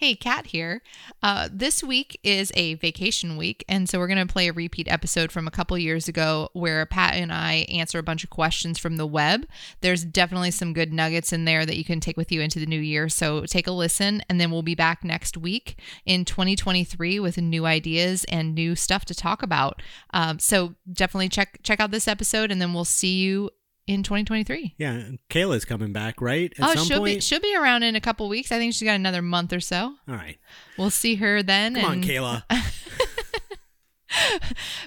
[0.00, 0.80] Hey, Kat here.
[1.24, 4.86] Uh, this week is a vacation week, and so we're going to play a repeat
[4.86, 8.78] episode from a couple years ago where Pat and I answer a bunch of questions
[8.78, 9.44] from the web.
[9.80, 12.66] There's definitely some good nuggets in there that you can take with you into the
[12.66, 13.08] new year.
[13.08, 17.66] So take a listen, and then we'll be back next week in 2023 with new
[17.66, 19.82] ideas and new stuff to talk about.
[20.14, 23.50] Um, so definitely check check out this episode, and then we'll see you
[23.88, 24.74] in 2023.
[24.76, 26.52] Yeah, and Kayla's coming back, right?
[26.58, 27.16] At oh, some she'll point.
[27.16, 28.52] be she'll be around in a couple weeks.
[28.52, 29.94] I think she's got another month or so.
[30.06, 30.38] All right.
[30.76, 31.74] We'll see her then.
[31.74, 32.42] Come on, Kayla.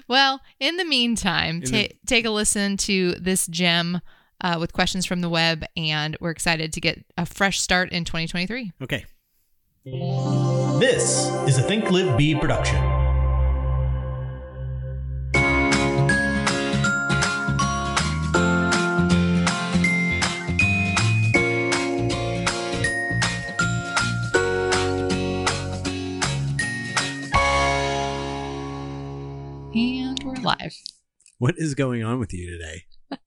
[0.08, 4.00] well, in the meantime, In ta- the- take a listen to this gem
[4.40, 8.04] uh, with questions from the web, and we're excited to get a fresh start in
[8.04, 8.72] 2023.
[8.82, 9.04] Okay.
[9.84, 12.76] This is a Think Live Be production.
[30.42, 30.74] Live.
[31.38, 32.84] What is going on with you today?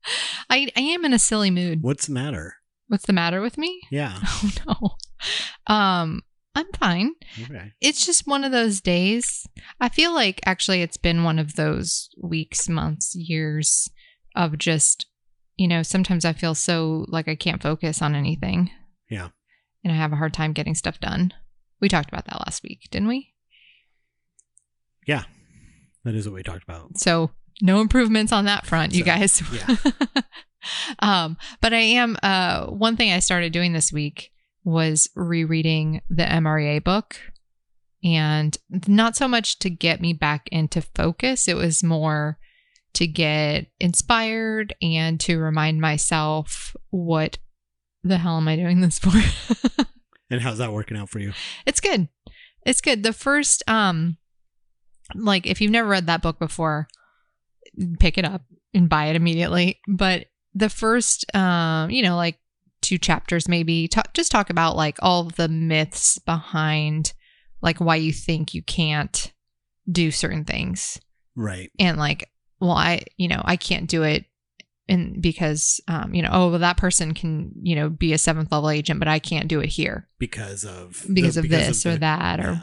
[0.49, 1.81] I, I am in a silly mood.
[1.81, 2.55] What's the matter?
[2.87, 3.81] What's the matter with me?
[3.91, 4.19] Yeah.
[4.23, 5.73] Oh no.
[5.73, 6.21] Um,
[6.53, 7.13] I'm fine.
[7.43, 7.73] Okay.
[7.81, 9.45] It's just one of those days.
[9.81, 13.89] I feel like actually it's been one of those weeks, months, years
[14.35, 15.07] of just,
[15.57, 18.71] you know, sometimes I feel so like I can't focus on anything.
[19.09, 19.29] Yeah.
[19.83, 21.33] And I have a hard time getting stuff done.
[21.81, 23.33] We talked about that last week, didn't we?
[25.05, 25.23] Yeah.
[26.05, 26.97] That is what we talked about.
[26.97, 29.43] So no improvements on that front, you So, guys.
[29.53, 29.75] yeah.
[30.99, 34.31] um, but I am uh one thing I started doing this week
[34.63, 37.17] was rereading the MREA book.
[38.03, 38.55] And
[38.87, 42.37] not so much to get me back into focus, it was more
[42.93, 47.39] to get inspired and to remind myself what
[48.03, 49.11] the hell am I doing this for?
[50.29, 51.33] And how's that working out for you?
[51.65, 52.09] It's good.
[52.65, 53.03] It's good.
[53.03, 54.17] The first um
[55.13, 56.87] like if you've never read that book before,
[57.99, 58.41] pick it up
[58.73, 59.79] and buy it immediately.
[59.87, 62.39] But the first um, you know, like
[62.81, 67.13] two chapters maybe talk, just talk about like all the myths behind
[67.61, 69.31] like why you think you can't
[69.91, 70.99] do certain things
[71.35, 71.71] Right.
[71.79, 72.29] and like
[72.59, 74.25] well i you know i can't do it
[74.87, 78.51] and because um you know oh well that person can you know be a seventh
[78.51, 81.93] level agent but i can't do it here Because of because the- of this or
[81.93, 82.61] the- that or yeah.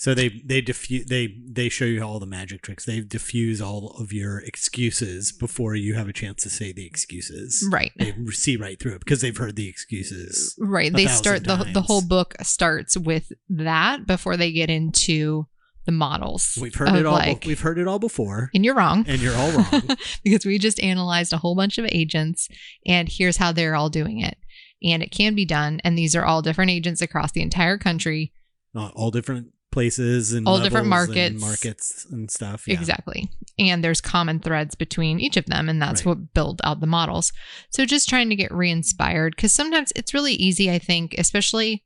[0.00, 2.86] So they they diffuse they they show you all the magic tricks.
[2.86, 7.68] They diffuse all of your excuses before you have a chance to say the excuses.
[7.70, 10.56] right They see right through it because they've heard the excuses.
[10.58, 15.46] right they start the, the whole book starts with that before they get into
[15.84, 17.12] the models We've heard it all.
[17.18, 19.82] like- we've heard it all before, and you're wrong and you're all wrong.
[20.24, 22.48] because we just analyzed a whole bunch of agents
[22.86, 24.38] and here's how they're all doing it
[24.82, 28.32] and it can be done and these are all different agents across the entire country
[28.74, 31.40] Uh, all different places and All different levels and markets.
[31.40, 32.66] markets and stuff.
[32.66, 32.74] Yeah.
[32.74, 33.28] Exactly.
[33.58, 36.16] And there's common threads between each of them, and that's Right.
[36.16, 37.32] what build out the models.
[37.70, 41.84] So just trying to get re inspired because sometimes it's really easy, I think, especially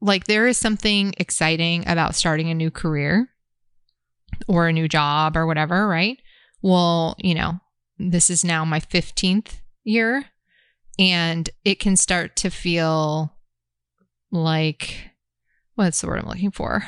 [0.00, 3.28] like there is something exciting about starting a new career
[4.48, 6.18] or a new job or whatever, right?
[6.62, 7.60] Well, you know,
[7.98, 10.26] this is now my 15th year,
[10.98, 13.32] and it can start to feel
[14.30, 15.10] like
[15.74, 16.84] what's the word I'm looking for?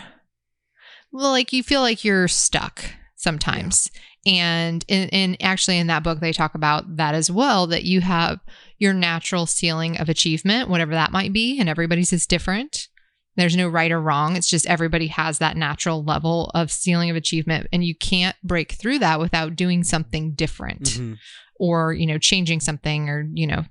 [1.12, 2.84] Well, like you feel like you're stuck
[3.16, 3.90] sometimes.
[4.26, 8.00] And in, in actually in that book they talk about that as well that you
[8.00, 8.40] have
[8.78, 12.88] your natural ceiling of achievement, whatever that might be, and everybody's is different.
[13.36, 14.34] There's no right or wrong.
[14.36, 18.72] It's just everybody has that natural level of ceiling of achievement and you can't break
[18.72, 21.18] through that without doing something different Mhm.
[21.60, 23.64] or, you know, changing something or, you know,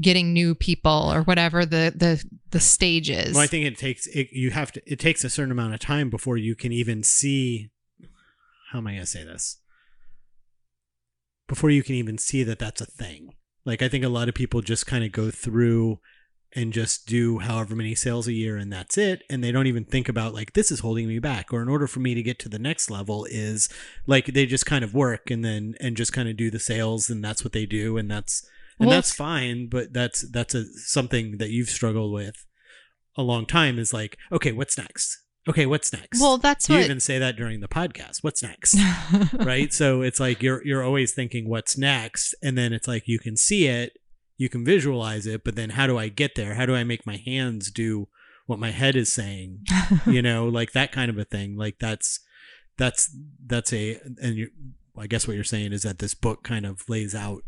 [0.00, 3.34] getting new people or whatever the the the stage is.
[3.34, 4.82] Well, I think it takes it, you have to.
[4.86, 7.70] It takes a certain amount of time before you can even see.
[8.70, 9.58] How am I going to say this?
[11.46, 13.34] Before you can even see that that's a thing.
[13.64, 16.00] Like I think a lot of people just kind of go through
[16.56, 19.84] and just do however many sales a year and that's it and they don't even
[19.84, 22.38] think about like this is holding me back or in order for me to get
[22.38, 23.68] to the next level is
[24.06, 27.10] like they just kind of work and then and just kind of do the sales
[27.10, 28.48] and that's what they do and that's
[28.78, 32.44] and Well, that's fine but that's that's a something that you've struggled with
[33.16, 35.20] a long time is like okay what's next?
[35.48, 36.20] Okay what's next?
[36.20, 38.22] Well, that's you what even say that during the podcast?
[38.22, 38.76] What's next?
[39.34, 39.72] Right?
[39.72, 43.36] So it's like you're you're always thinking what's next and then it's like you can
[43.36, 43.98] see it
[44.36, 46.54] you can visualize it but then how do i get there?
[46.54, 48.08] How do i make my hands do
[48.46, 49.64] what my head is saying?
[50.06, 51.56] You know like that kind of a thing.
[51.56, 52.20] Like that's
[52.76, 53.14] that's
[53.46, 54.50] that's a and you
[54.98, 57.42] i guess what you're saying is that this book kind of lays out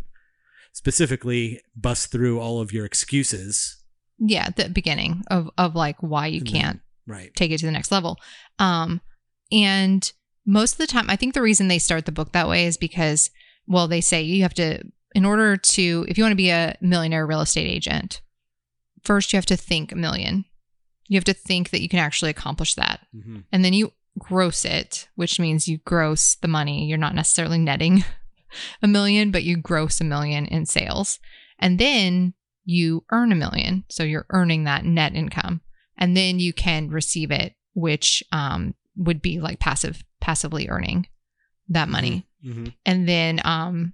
[0.77, 3.83] specifically bust through all of your excuses
[4.19, 7.33] yeah, the beginning of of like why you then- can't Right.
[7.35, 8.17] take it to the next level.
[8.59, 9.01] Um,
[9.53, 10.11] and
[10.47, 12.77] most of the time, I think the reason they start the book that way is
[12.79, 13.31] because,
[13.69, 14.83] well, they say you have to,
[15.15, 18.23] in order to, if you want to be a millionaire real estate agent,
[19.05, 20.45] first you have to think a million.
[21.09, 23.07] You have to think that you can actually accomplish that.
[23.13, 26.87] hmm And then you gross it, which means you gross the money.
[26.87, 28.05] You're not necessarily netting
[28.83, 31.19] a million, but you gross a million in sales.
[31.59, 33.85] And then you earn a million.
[33.89, 35.61] So you're earning that net income.
[35.99, 41.07] And then you can receive it, which um, would be like passive, passively earning
[41.69, 42.27] that money.
[42.43, 43.93] hmm And then um,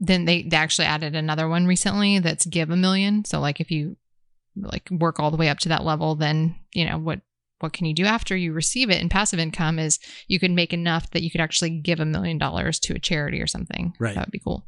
[0.00, 3.24] then they, they actually added another one recently that's give a million.
[3.24, 3.96] So like if you
[4.56, 7.20] like work all the way up to that level, then you know what
[7.62, 9.00] what can you do after you receive it?
[9.00, 9.98] And passive income is
[10.28, 13.40] you can make enough that you could actually give a million dollars to a charity
[13.40, 13.92] or something.
[13.98, 14.14] Right.
[14.14, 14.66] That would be cool.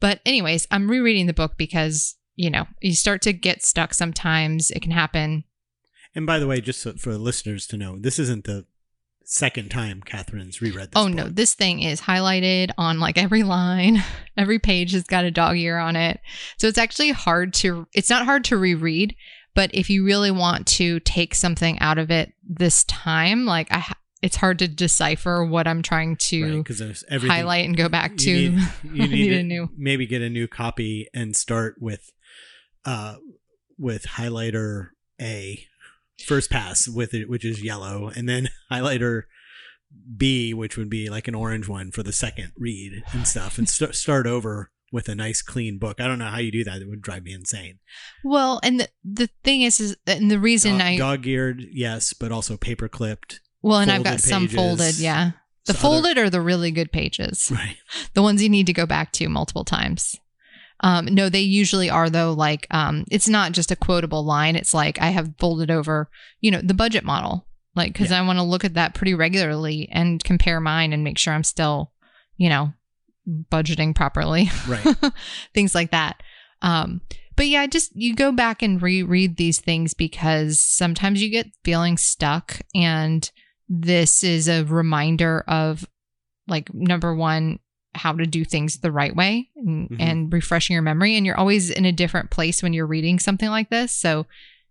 [0.00, 4.70] But anyways, I'm rereading the book because you know you start to get stuck sometimes.
[4.70, 5.44] It can happen.
[6.14, 8.66] And by the way, just so, for the listeners to know, this isn't the
[9.24, 10.96] second time Catherine's reread this.
[10.96, 14.02] oh no, this thing is highlighted on like every line.
[14.38, 16.20] Every page has got a dog ear on it.
[16.58, 19.16] So it's actually hard to it's not hard to reread,
[19.58, 23.92] but if you really want to take something out of it this time, like I
[24.22, 26.62] it's hard to decipher what I'm trying to
[27.08, 27.36] everything.
[27.36, 28.30] highlight and go back to.
[28.30, 32.12] You need, you need, need a new- maybe get a new copy and start with,
[32.84, 33.16] uh,
[33.76, 34.90] with highlighter
[35.20, 35.66] A,
[36.24, 39.22] first pass with it, which is yellow, and then highlighter
[40.16, 43.68] B, which would be like an orange one for the second read and stuff, and
[43.68, 46.00] st- start over with a nice clean book.
[46.00, 46.80] I don't know how you do that.
[46.80, 47.78] It would drive me insane.
[48.24, 52.32] well, and the, the thing is, is and the reason I dog eared, yes, but
[52.32, 53.40] also paper clipped.
[53.62, 55.32] well, and I've got folded some folded, yeah.
[55.66, 57.50] The So other- folded are the really good pages.
[57.54, 57.76] right?
[58.14, 60.16] the ones you need to go back to multiple times.
[60.80, 62.32] Um, no, they usually are though.
[62.32, 64.54] Like, um, it's not just a quotable line.
[64.56, 66.08] It's like I have folded over,
[66.40, 69.88] you know, the budget model, like because I want to look at that pretty regularly
[69.90, 71.90] and compare mine and make sure I'm still,
[72.36, 72.72] you know,
[73.50, 74.96] budgeting properly, Right.
[75.54, 76.22] things like that.
[76.62, 77.00] Um,
[77.36, 81.96] but yeah, just you go back and reread these things because sometimes you get feeling
[81.96, 83.30] stuck, and
[83.68, 85.86] this is a reminder of
[86.48, 87.58] like number one
[87.94, 89.96] how to do things the right way and, Mhm.
[90.00, 93.48] and refreshing your memory and you're always in a different place when you're reading something
[93.50, 94.24] like this so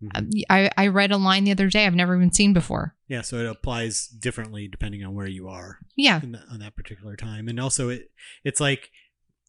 [0.04, 0.10] Mhm.
[0.16, 3.22] um, I, I read a line the other day i've never even seen before Yeah,
[3.22, 5.80] so it applies differently depending on where you are.
[5.96, 8.12] yeah that, on that particular time and also it
[8.44, 8.92] it's like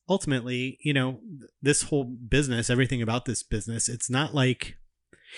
[0.09, 1.21] ultimately you know
[1.61, 4.77] this whole business everything about this business it's not like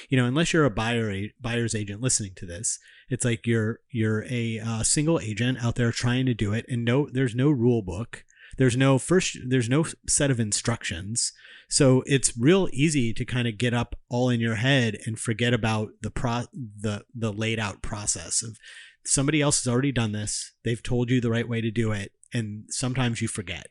[0.09, 2.79] you know unless you're a buyer a- buyer's agent listening to this
[3.09, 6.85] it's like you're you're a uh, single agent out there trying to do it and
[6.85, 8.25] no there's no rule book
[8.59, 11.33] there's no first there's no set of instructions
[11.71, 15.55] so it's real easy to kind of get up all in your head and forget
[15.55, 18.57] about the pro the the laid out process of
[19.05, 20.53] somebody else has already done this.
[20.63, 22.13] They've told you the right way to do it.
[22.35, 23.69] And sometimes you forget.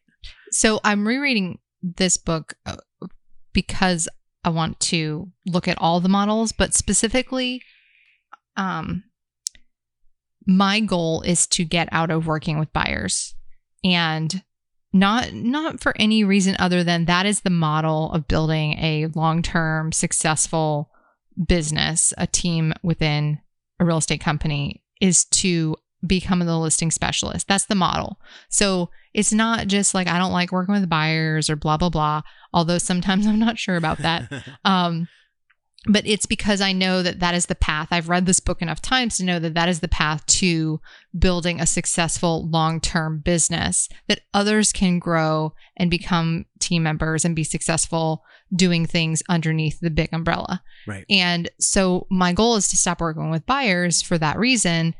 [0.51, 2.77] So i'm rereading this book uh,
[3.53, 4.09] because
[4.43, 7.61] i want to look at all the models but specifically
[8.57, 9.03] um
[10.49, 13.35] my goal is to get out of working with buyers.
[13.83, 14.43] And
[14.91, 19.91] not not for any reason other than that is the model of building a long-term
[19.91, 20.89] successful
[21.47, 23.39] business a team within
[23.79, 27.47] a real estate company is to become the listing specialist.
[27.47, 28.19] That's the model.
[28.49, 32.21] So it's not just like i don't like working with buyers or blah blah blah
[32.53, 34.31] although sometimes i'm not sure about that.
[34.65, 35.07] Um
[35.87, 37.87] but it's because i know that that is the path.
[37.91, 40.81] I've read this book enough times to know that that is the path to
[41.17, 47.43] building a successful long-term business that others can grow and become team members and be
[47.43, 50.61] successful doing things underneath the big umbrella.
[50.87, 51.05] Right.
[51.09, 54.95] And so my goal is to stop working with buyers for that reason.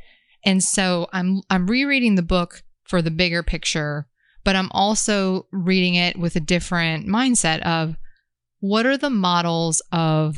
[0.45, 4.07] And so i'm i'm rereading the book for the bigger picture
[4.43, 7.95] but i'm also reading it with a different mindset of
[8.61, 10.37] what are the models of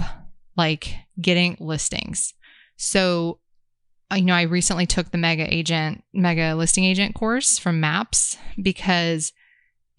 [0.55, 2.33] like getting listings
[2.75, 3.39] so
[4.15, 9.31] you know I recently took the mega agent, mega listing agent course from MAPS because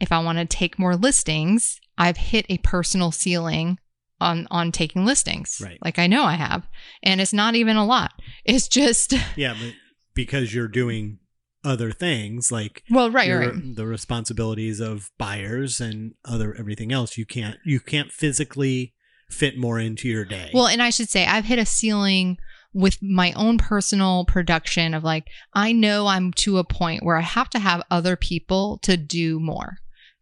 [0.00, 3.78] if I want to take more listings, I've hit a personal ceiling
[4.21, 5.61] on on taking listings.
[5.62, 5.78] Right.
[5.82, 6.66] Like I know I have.
[7.02, 8.12] And it's not even a lot.
[8.44, 9.73] It's just yeah but
[10.14, 11.18] because you're doing
[11.64, 13.76] other things like well, right, your- right.
[13.76, 18.92] the responsibilities of buyers and other everything else you can't you can't physically
[19.32, 22.38] fit more into your day Well, and I should say I've hit a ceiling
[22.74, 27.22] with my own personal production of like I know I'm to a point where I
[27.22, 29.78] have to have other people to do more.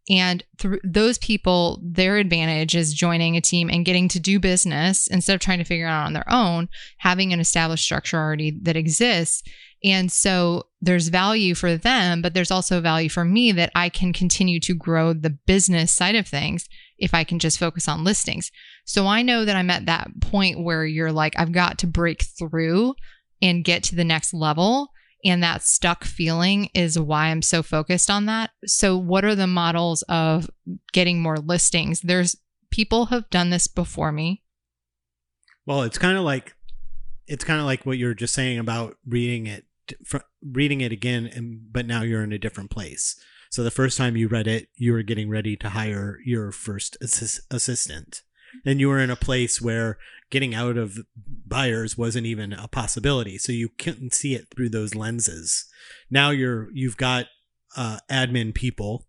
[0.09, 5.07] And through those people, their advantage is joining a team and getting to do business
[5.07, 8.59] instead of trying to figure it out on their own, having an established structure already
[8.63, 9.45] that exists.
[9.85, 14.13] And so there's value for them, but there's also value for me that I can
[14.13, 16.69] continue to grow the business side of things
[17.01, 18.53] if I can just focus on listings.
[18.85, 22.23] So I know that I'm at that point where you're like, I've got to break
[22.39, 22.95] through
[23.43, 24.91] and get to the next level.
[25.25, 28.51] And that stuck feeling is why I'm so focused on that.
[28.65, 30.49] So, what are the models of
[30.93, 32.01] getting more listings?
[32.01, 32.37] There's
[32.71, 34.43] people have done this before me.
[35.67, 36.55] Well, it's kind of like
[37.27, 39.67] it's kind of like what you were just saying about reading it
[40.43, 43.21] reading it again and but now you're in a different place.
[43.51, 46.97] So the first time you read it, you were getting ready to hire your first
[47.01, 48.23] assist- assistant.
[48.65, 49.99] And you were in a place where
[50.31, 50.99] getting out of
[51.47, 53.39] buyers wasn't even a possibility.
[53.39, 55.67] So you couldn't see it through those lenses.
[56.11, 57.27] Now you're you've got
[57.77, 59.07] uh, admin people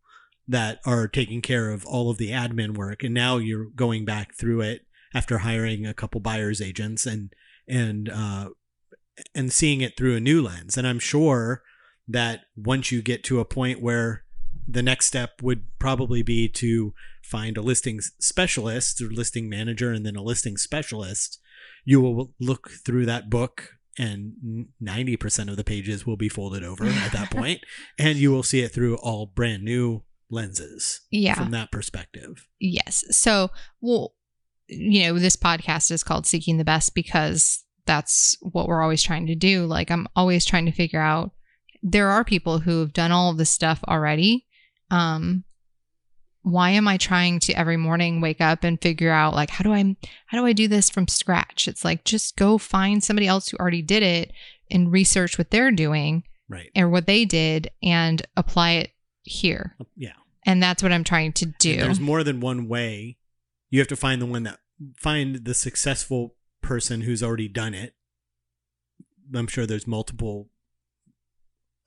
[0.48, 4.36] that are taking care of all of the admin work, and now you're going back
[4.36, 4.81] through it
[5.13, 7.31] after hiring a couple buyers agents and
[7.67, 8.50] and uh,
[9.33, 10.77] and seeing it through a new lens.
[10.77, 11.63] And I'm sure
[12.07, 14.24] that once you get to a point where
[14.67, 16.93] the next step would probably be to
[17.24, 21.39] find a listing specialist or listing manager and then a listing specialist,
[21.86, 26.86] you will look through that book and 90% of the pages will be folded over
[26.86, 27.60] at that point
[28.00, 31.36] and you will see it through all brand new lenses Yeah.
[31.36, 32.48] from that perspective.
[32.60, 33.03] Yes.
[33.12, 33.50] So,
[33.81, 34.13] well,
[34.67, 39.27] you know, this podcast is called Seeking the Best because that's what we're always trying
[39.27, 39.65] to do.
[39.65, 41.31] Like, I'm always trying to figure out
[41.84, 44.46] there are people who have done all of this stuff already.
[44.90, 45.44] Um,
[46.44, 49.74] why am I trying to every morning wake up and figure out like how do
[49.74, 49.96] I
[50.28, 51.68] how do I do this from scratch?
[51.68, 54.32] It's like just go find somebody else who already did it
[54.70, 56.70] and research what they're doing Right.
[56.76, 58.92] or what they did and apply it
[59.24, 59.76] here.
[59.96, 60.14] Yeah.
[60.46, 61.78] And that's what I'm trying to do.
[61.78, 63.18] There's more than one way.
[63.70, 64.60] You have to find the one that
[64.98, 67.94] find the successful person who's already done it.
[69.34, 70.50] I'm sure there's multiple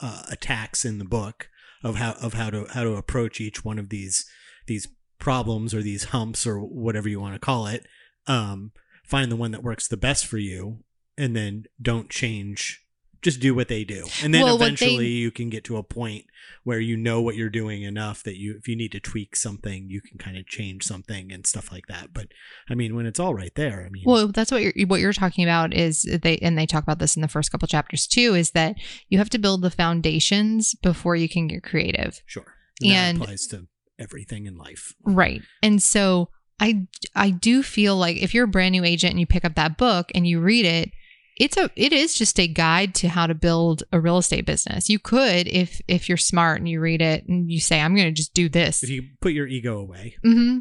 [0.04, 1.48] uh, attacks in the book
[1.82, 4.26] of how of how to how to approach each one of these
[4.66, 4.86] these
[5.18, 7.86] problems or these humps or whatever you want to call it.
[8.26, 10.84] Um, find the one that works the best for you,
[11.16, 12.83] and then don't change.
[13.24, 15.76] Just do what they do, and then Well, what they- eventually you can get to
[15.78, 16.26] a point
[16.62, 19.88] where you know what you're doing enough that you, if you need to tweak something,
[19.88, 22.12] you can kind of change something and stuff like that.
[22.14, 22.28] But
[22.70, 25.12] I mean, when it's all right there, I mean, Well, that's what you're what you're
[25.12, 28.34] talking about is they and they talk about this in the first couple chapters too
[28.34, 28.76] is that
[29.08, 32.22] you have to build the foundations before you can get creative.
[32.26, 33.66] sure, and, and- applies to
[33.98, 34.92] everything in life.
[35.04, 35.40] Right.
[35.62, 36.28] And so
[36.60, 39.54] I I do feel like if you're a brand new agent and you pick up
[39.54, 40.90] that book and you read it,
[41.36, 44.88] it's a it is just a guide to how to build a real estate business.
[44.88, 48.06] You could if if you're smart and you read it and you say I'm going
[48.08, 48.82] to just do this.
[48.82, 50.58] If you put your ego away, hmm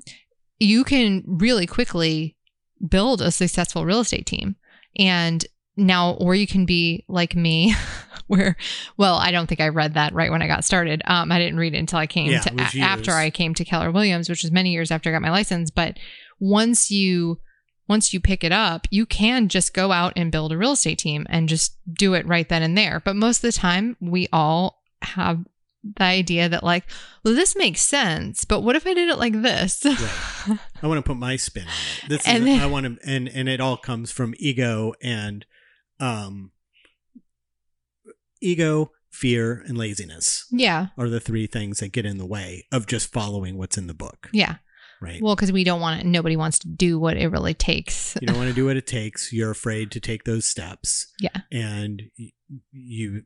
[0.60, 2.38] you can really quickly
[2.88, 4.56] build a successful real estate team.
[4.98, 7.74] And now, or you can be like me,
[8.28, 8.56] where,
[8.96, 11.02] well, I don't think I read that right when I got started.
[11.06, 13.12] Um, I didn't read it until I came Yeah, to a- after.
[13.12, 15.70] I came to Keller Williams, which was many years after I got my license.
[15.72, 15.98] But
[16.40, 17.40] once you
[17.88, 20.98] once you pick it up, you can just go out and build a real estate
[21.00, 23.00] team and just do it right then and there.
[23.00, 25.44] But most of the time, we all have
[25.84, 26.86] the idea that like,
[27.26, 29.84] well, this makes sense, but what if I did it like this?
[29.84, 30.60] Right.
[30.82, 31.70] I want to put my spin on
[32.04, 32.10] it.
[32.10, 35.46] This And is, then- I want to, and and it all comes from ego and,
[36.00, 36.52] um,
[38.42, 40.88] ego, fear, and laziness yeah.
[40.98, 43.94] are the three things that get in the way of just following what's in the
[43.94, 44.30] book.
[44.34, 44.56] Yeah.
[45.04, 45.22] Right.
[45.22, 48.16] Well, because we don't want it, nobody wants to do what it really takes.
[48.22, 49.34] you don't want to do what it takes.
[49.34, 51.12] You're afraid to take those steps.
[51.20, 51.42] Yeah.
[51.52, 52.04] And
[52.72, 53.24] you,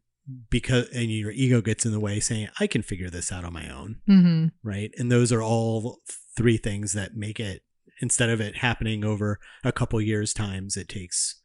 [0.50, 3.54] because, and your ego gets in the way saying, I can figure this out on
[3.54, 3.98] my own.
[4.08, 4.92] hmm Right.
[4.98, 6.00] And those are all
[6.36, 7.62] three things that make it,
[8.02, 11.40] instead of it happening over a couple years' times, it takes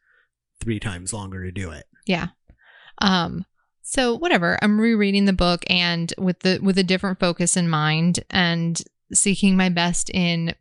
[0.62, 1.84] three times longer to do it.
[2.06, 2.28] Yeah.
[2.98, 3.44] Um.
[3.84, 4.58] So whatever.
[4.62, 8.80] I'm rereading the book and with the with a different focus in mind and
[9.12, 10.54] seeking my best in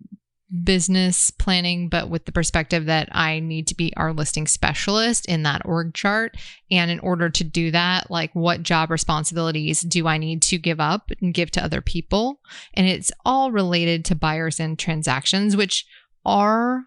[0.63, 5.43] business planning, but with the perspective that I need to be our listing specialist in
[5.43, 6.35] that org chart.
[6.69, 10.81] And in order to do that, like what job responsibilities do I need to give
[10.81, 12.41] up and give to other people?
[12.73, 15.85] And it's all related to buyers and transactions, which
[16.25, 16.83] are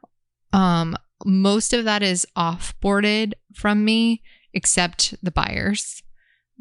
[0.53, 0.95] um
[1.25, 6.03] most of that is offboarded from me except the buyers.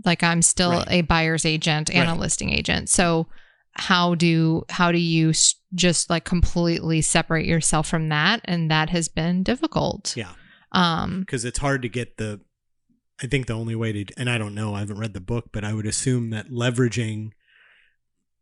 [0.05, 0.87] Like I'm still Right.
[0.89, 2.89] a buyer's agent and a listing agent.
[2.89, 3.27] So
[3.75, 5.33] how do how do you
[5.73, 10.15] just like completely separate yourself from that and that has been difficult.
[10.15, 10.33] Yeah.
[10.71, 12.41] Um Because it's hard to get the,
[13.21, 15.49] I think the only way to, and I don't know, I haven't read the book,
[15.51, 17.31] but I would assume that leveraging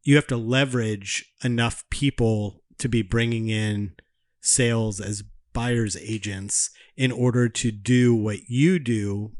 [0.03, 3.93] you have to leverage enough people to be bringing in
[4.41, 5.23] sales as
[5.53, 9.31] buyers agents in order to do what you do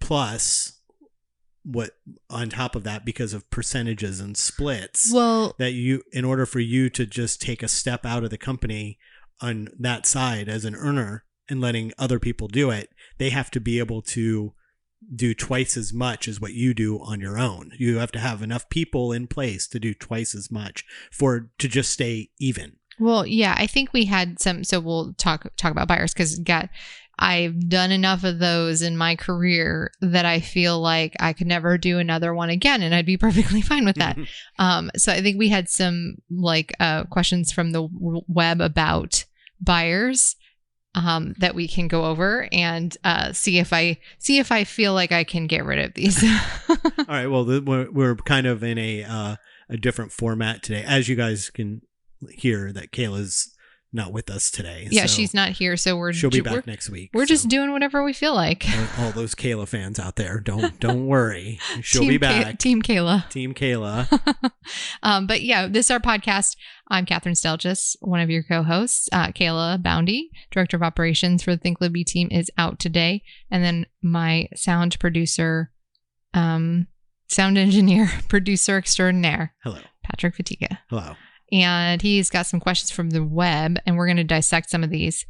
[0.00, 0.77] plus
[1.64, 1.90] what
[2.30, 6.60] on top of that because of percentages and splits Well, that you in order for
[6.60, 8.98] you to just take a step out of the company
[9.40, 13.60] on that side as an earner and letting other people do it they have to
[13.60, 14.52] be able to
[15.14, 18.42] do twice as much as what you do on your own you have to have
[18.42, 23.24] enough people in place to do twice as much for to just stay even Well,
[23.24, 24.64] yeah, I think we had some.
[24.64, 26.68] So we'll talk talk about buyers because got
[27.18, 31.76] I've done enough of those in my career that I feel like I could never
[31.76, 34.16] do another one again, and I'd be perfectly fine with that.
[34.58, 37.88] um, so I think we had some like uh, questions from the
[38.28, 39.24] web about
[39.60, 40.36] buyers
[40.94, 44.94] um, that we can go over and uh, see if I see if I feel
[44.94, 46.24] like I can get rid of these.
[46.68, 46.76] all
[47.08, 49.36] right well we're, we're kind of in a uh,
[49.68, 51.82] a different format today as you guys can
[52.30, 53.54] hear that kayla's
[53.92, 56.90] not with us today yeah, so she's not here, so we're she'll be back next
[56.90, 57.34] week we're so.
[57.34, 58.66] just doing whatever we feel like.
[58.98, 61.58] all, all those Kayla fans out there, don't don't worry.
[61.80, 62.58] She'll Team be Kay- back.
[62.58, 63.28] Team Kayla.
[63.30, 64.50] Team Kayla.
[65.02, 66.56] um, but yeah, this is our podcast.
[66.88, 69.08] I'm Catherine Stelgis, one of your co-hosts.
[69.12, 73.22] Uh, Kayla Boundy, director of operations for the Think Live Be team, is out today,
[73.50, 75.70] and then my sound producer,
[76.34, 76.86] um,
[77.28, 79.78] sound engineer, producer extraordinaire, Hello.
[80.02, 81.14] Patrick Fatiga, Hello.
[81.52, 84.90] And he's got some questions from the web, and we're going to dissect some of
[84.90, 85.24] these.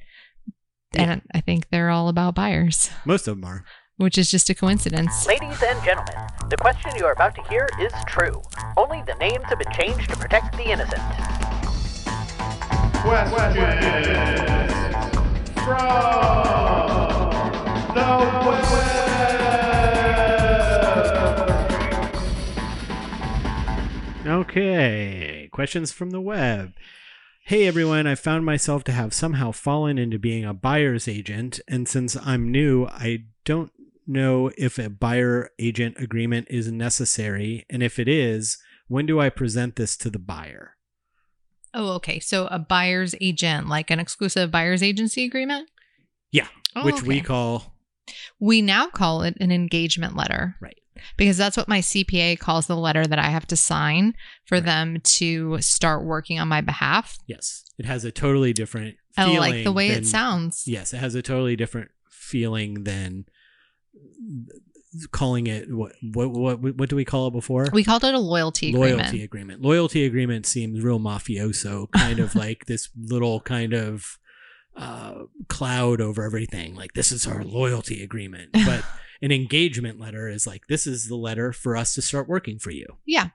[0.94, 3.64] And I think they're all about buyers, Most of them are.
[3.98, 5.26] which is just a coincidence.
[5.26, 6.14] Ladies and gentlemen,
[6.48, 8.40] the question you are about to hear is true.
[8.76, 11.02] Only the names have been changed to protect the innocent.
[13.04, 13.54] Questions
[15.64, 15.88] from
[17.94, 18.64] nowhere.
[24.26, 25.37] Okay.
[25.58, 26.74] Questions from the web.
[27.46, 31.88] Hey everyone, I found myself to have somehow fallen into being a buyer's agent, and
[31.88, 33.72] since I'm new, I don't
[34.06, 39.30] know if a buyer agent agreement is necessary, and if it is, when do I
[39.30, 40.76] present this to the buyer?
[41.74, 42.20] Oh, okay.
[42.20, 45.68] So a buyer's agent, like an exclusive buyer's agency agreement?
[46.30, 47.74] Yeah, Oh, which we call
[48.38, 50.54] We now call it an engagement letter.
[50.60, 50.78] Right.
[51.16, 54.14] Because that's what my CPA calls the letter that I have to sign
[54.46, 54.64] for Right.
[54.64, 57.18] them to start working on my behalf.
[57.26, 57.64] yes.
[57.78, 59.38] It has a totally different I feeling.
[59.38, 60.64] like the way than- it sounds.
[60.66, 63.24] Yes, it has a totally different feeling than
[65.12, 67.66] calling it what what what what do we call it before?
[67.72, 68.98] We called it a loyalty agreement.
[68.98, 69.62] Loyalty agreement.
[69.62, 74.18] Loyalty agreement seems real mafioso, kind of like this little kind of
[74.76, 76.74] uh, cloud over everything.
[76.74, 78.84] Like this is our loyalty agreement, but
[79.20, 82.70] an engagement letter is like this is the letter for us to start working for
[82.70, 82.86] you.
[83.06, 83.28] Yeah.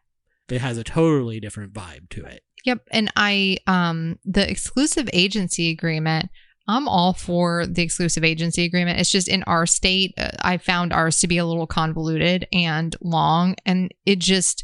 [0.49, 2.43] It has a totally different vibe to it.
[2.65, 2.87] Yep.
[2.91, 6.29] And I, um, the exclusive agency agreement,
[6.67, 8.99] I'm all for the exclusive agency agreement.
[8.99, 12.95] It's just in our state, uh, I found ours to be a little convoluted and
[13.01, 13.55] long.
[13.65, 14.63] And it just,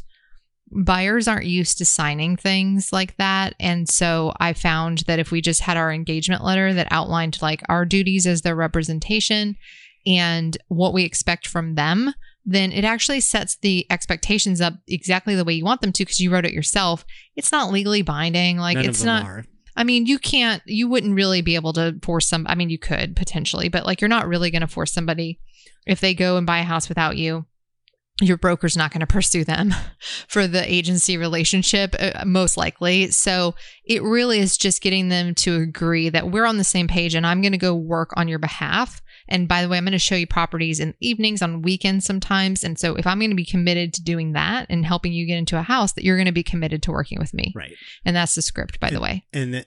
[0.70, 3.54] buyers aren't used to signing things like that.
[3.60, 7.62] And so I found that if we just had our engagement letter that outlined like
[7.68, 9.56] our duties as their representation
[10.06, 15.44] and what we expect from them, then it actually sets the expectations up exactly the
[15.44, 17.04] way you want them to because you wrote it yourself.
[17.36, 18.58] It's not legally binding.
[18.58, 19.24] Like None it's not.
[19.24, 19.44] are.
[19.76, 20.62] I mean, you can't.
[20.66, 22.46] You wouldn't really be able to force some.
[22.48, 25.38] I mean, you could potentially, but like you're not really going to force somebody
[25.86, 27.46] if they go and buy a house without you.
[28.22, 29.74] Your broker's not going to pursue them
[30.28, 33.10] for the agency relationship, uh, most likely.
[33.10, 37.14] So it really is just getting them to agree that we're on the same page
[37.14, 39.00] and I'm going to go work on your behalf.
[39.30, 42.64] And by the way, I'm going to show you properties in evenings, on weekends sometimes.
[42.64, 45.38] And so if I'm going to be committed to doing that and helping you get
[45.38, 47.52] into a house, that you're going to be committed to working with me.
[47.54, 47.72] Right.
[48.04, 49.26] And that's the script, by the way.
[49.32, 49.66] and that,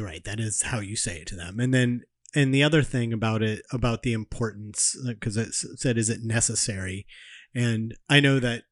[0.00, 2.02] right that is how you say it to them and then
[2.34, 7.06] and the other thing about it about the importance because it said is it necessary
[7.54, 8.64] and i know that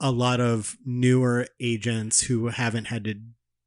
[0.00, 3.14] a lot of newer agents who haven't had to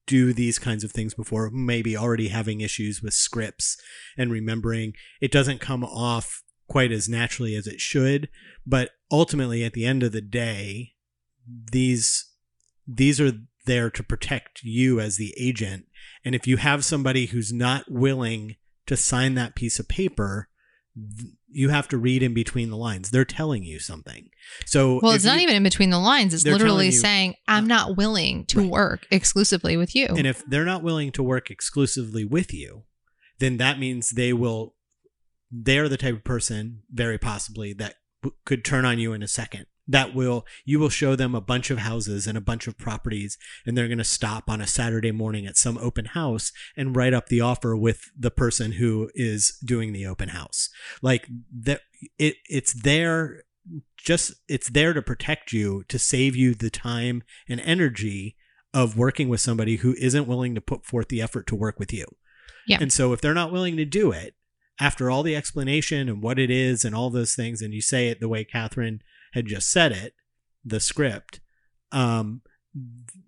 [0.10, 3.78] do these kinds of things before maybe already having issues with scripts
[4.18, 8.28] and remembering it doesn't come off quite as naturally as it should.
[8.66, 10.94] But ultimately at the end of the day
[11.72, 12.32] these
[12.88, 13.32] these are
[13.68, 15.86] there to protect you as the agent.
[16.26, 18.56] And if you have somebody who's not willing
[18.88, 20.50] to sign that piece of paper
[21.52, 24.30] you have to read in between the lines they're telling you something
[24.66, 26.34] so Well, it's not you- even in between the lines.
[26.34, 28.70] It's literally you- saying, I'm uh, not willing to Right.
[28.70, 30.08] work exclusively with you.
[30.08, 32.84] And if they're not willing to work exclusively with you,
[33.40, 34.76] then that means they will.
[35.52, 39.28] They're the type of person, very possibly, that w- could turn on you in a
[39.28, 42.78] second that will you will show them a bunch of houses and a bunch of
[42.78, 46.96] properties and they're going to stop on a Saturday morning at some open house and
[46.96, 50.70] write up the offer with the person who is doing the open house
[51.02, 51.82] like that
[52.18, 53.44] it it's there
[53.98, 58.36] just it's there to protect you to save you the time and energy
[58.74, 61.92] of working with somebody who isn't willing to put forth the effort to work with
[61.92, 62.06] you
[62.68, 62.78] Yeah.
[62.80, 64.36] and so if they're not willing to do it
[64.80, 68.08] after all the explanation and what it is and all those things and you say
[68.10, 69.02] it the way Catherine
[69.34, 70.14] had just said it,
[70.64, 71.40] the script,
[71.92, 72.42] um,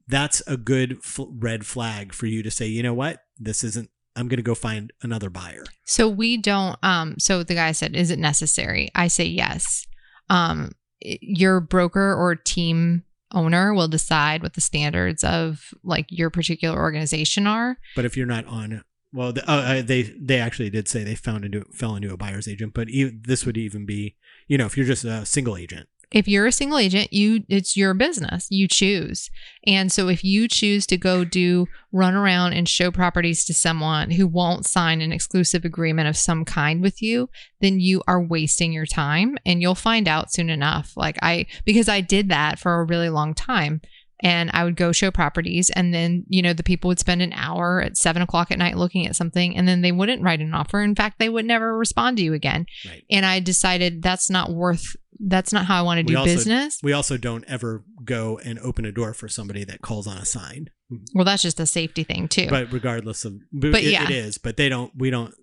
[0.07, 3.89] that's a good f- red flag for you to say, you know what, this isn't.
[4.15, 5.63] I'm going to go find another buyer.
[5.85, 8.89] So we don't um so the guy said is it necessary?
[8.93, 9.87] I say yes.
[10.29, 16.77] Um your broker or team owner will decide what the standards of like your particular
[16.77, 17.77] organization are.
[17.95, 18.83] But if you're not on,
[19.13, 22.17] well, the, uh, uh, they they actually did say they found into fell into a
[22.17, 25.55] buyer's agent, but e- this would even be, you know, if you're just a single
[25.55, 28.47] agent, If you're a single agent, you it's your business.
[28.49, 29.29] You choose.
[29.65, 34.11] And so if you choose to go do run around and show properties to someone
[34.11, 37.29] who won't sign an exclusive agreement of some kind with you,
[37.61, 40.93] then you are wasting your time and you'll find out soon enough.
[40.97, 43.81] Like I because I did that for a really long time.
[44.23, 47.33] And I would go show properties, and then, you know, the people would spend an
[47.33, 50.53] hour at seven o'clock at night looking at something, and then they wouldn't write an
[50.53, 50.81] offer.
[50.81, 52.65] In fact, they would never respond to you again.
[52.85, 53.03] right?
[53.09, 56.33] And I decided that's not worth, that's not how I want to We do also-
[56.35, 56.79] business.
[56.83, 60.25] We also don't ever go and open a door for somebody that calls on a
[60.25, 60.69] sign.
[60.91, 61.03] Mm-hmm.
[61.15, 62.47] Well, that's just a safety thing too.
[62.49, 64.03] But regardless of, but, But it- yeah.
[64.03, 64.37] it is.
[64.37, 64.91] But they don't.
[64.95, 65.33] We don't.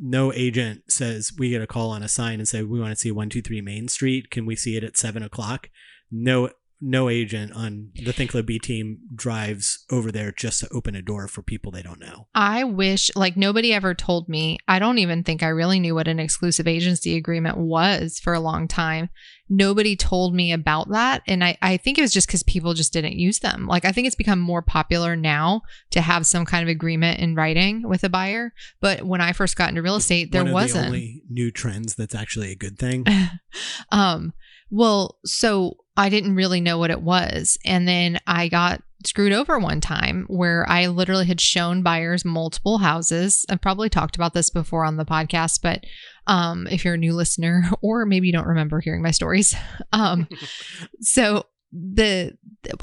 [0.00, 2.96] No agent says we get a call on a sign and say we want to
[2.96, 4.30] see one two three Main Street.
[4.30, 5.68] Can we see it at seven o'clock?
[6.10, 6.50] No.
[6.86, 11.00] No agent on the Think Club B team drives over there just to open a
[11.00, 12.28] door for people they don't know.
[12.34, 14.58] I wish, like, nobody ever told me.
[14.68, 18.40] I don't even think I really knew what an exclusive agency agreement was for a
[18.40, 19.08] long time.
[19.48, 21.22] Nobody told me about that.
[21.26, 23.66] And I, I think it was just because people just didn't use them.
[23.66, 27.34] Like, I think it's become more popular now to have some kind of agreement in
[27.34, 28.52] writing with a buyer.
[28.82, 30.82] But when I first got into real estate, there One of wasn't.
[30.82, 33.06] the only new trends that's actually a good thing.
[33.90, 34.34] um
[34.74, 39.58] well so i didn't really know what it was and then i got screwed over
[39.58, 44.50] one time where i literally had shown buyers multiple houses i've probably talked about this
[44.50, 45.84] before on the podcast but
[46.26, 49.54] um if you're a new listener or maybe you don't remember hearing my stories
[49.92, 50.26] um
[51.00, 52.36] so the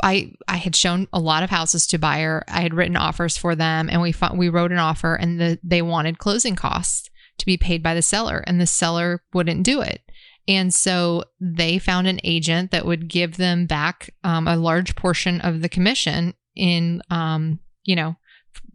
[0.04, 2.44] I I had shown a lot of houses to buyer.
[2.48, 5.60] I had written offers for them, and we fo- we wrote an offer, and the
[5.64, 9.82] they wanted closing costs to be paid by the seller, and the seller wouldn't do
[9.82, 10.02] it.
[10.48, 15.40] And so they found an agent that would give them back um, a large portion
[15.42, 18.16] of the commission in, um, you know,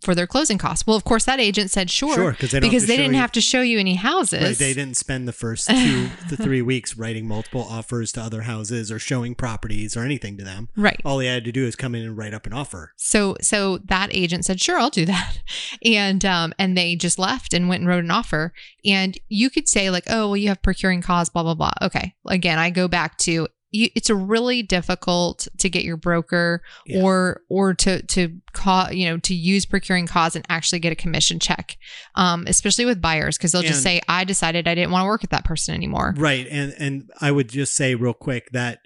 [0.04, 0.86] for their closing costs.
[0.86, 3.20] Well, of course, that agent said sure, Sure, because they don't because they didn't you-
[3.20, 4.42] have to show you any houses.
[4.42, 8.42] Right, they didn't spend the first two to three weeks writing multiple offers to other
[8.42, 10.68] houses or showing properties or anything to them.
[10.76, 11.00] right.
[11.04, 12.92] All they had to do is come in and write up an offer.
[12.96, 15.38] So so that agent said, "Sure, I'll do that,"
[15.84, 18.52] and um and they just left and went and wrote an offer.
[18.84, 22.14] And you could say like, "Oh, well, you have procuring cause, blah blah blah." Okay,
[22.28, 27.02] again, I go back to you, it's really difficult to get your broker Yeah.
[27.02, 30.96] or or to to call you know to use procuring cause and actually get a
[30.96, 31.76] commission check,
[32.14, 35.22] um, especially with buyers because they'll just say, "I decided I didn't want to work
[35.22, 38.78] with that person anymore." Right, and and I would just say real quick that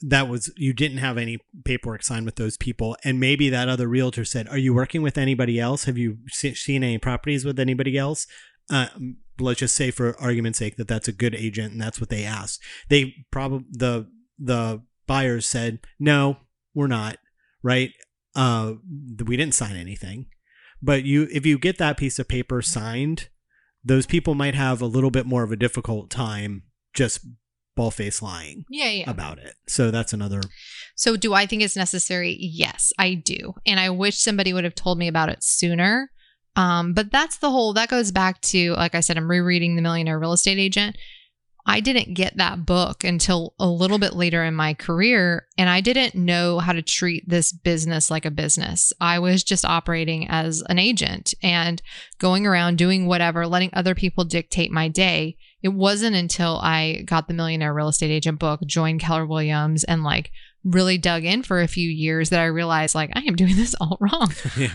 [0.00, 3.86] that was you didn't have any paperwork signed with those people, and maybe that other
[3.88, 5.84] realtor said, "Are you working with anybody else?
[5.84, 8.26] Have you se- seen any properties with anybody else?"
[8.70, 8.88] Uh,
[9.38, 12.24] let's just say, for argument's sake, that that's a good agent, and that's what they
[12.24, 12.60] asked.
[12.88, 16.38] They probably the the buyers said, "No,
[16.74, 17.18] we're not."
[17.62, 17.92] Right?
[18.34, 18.74] Uh,
[19.24, 20.26] we didn't sign anything,
[20.82, 23.28] but you if you get that piece of paper signed,
[23.84, 27.20] those people might have a little bit more of a difficult time just
[27.76, 29.10] ball face lying Yeah, yeah.
[29.10, 29.54] about it.
[29.68, 30.40] So that's another.
[30.96, 32.36] So, do I think it's necessary?
[32.40, 33.54] Yes, I do.
[33.66, 36.10] And I wish somebody would have told me about it sooner.
[36.56, 39.82] Um, but that's the whole, that goes back to, like I said, I'm rereading The
[39.82, 40.96] Millionaire Real Estate Agent.
[41.68, 45.80] I didn't get that book until a little bit later in my career, and I
[45.80, 48.92] didn't know how to treat this business like a business.
[49.00, 51.82] I was just operating as an agent and
[52.18, 55.36] going around doing whatever, letting other people dictate my day.
[55.60, 60.04] It wasn't until I got the Millionaire Real Estate Agent book, joined Keller Williams, and
[60.04, 60.30] like
[60.66, 63.74] really dug in for a few years that I realized like I am doing this
[63.80, 64.32] all wrong.
[64.56, 64.70] Yeah.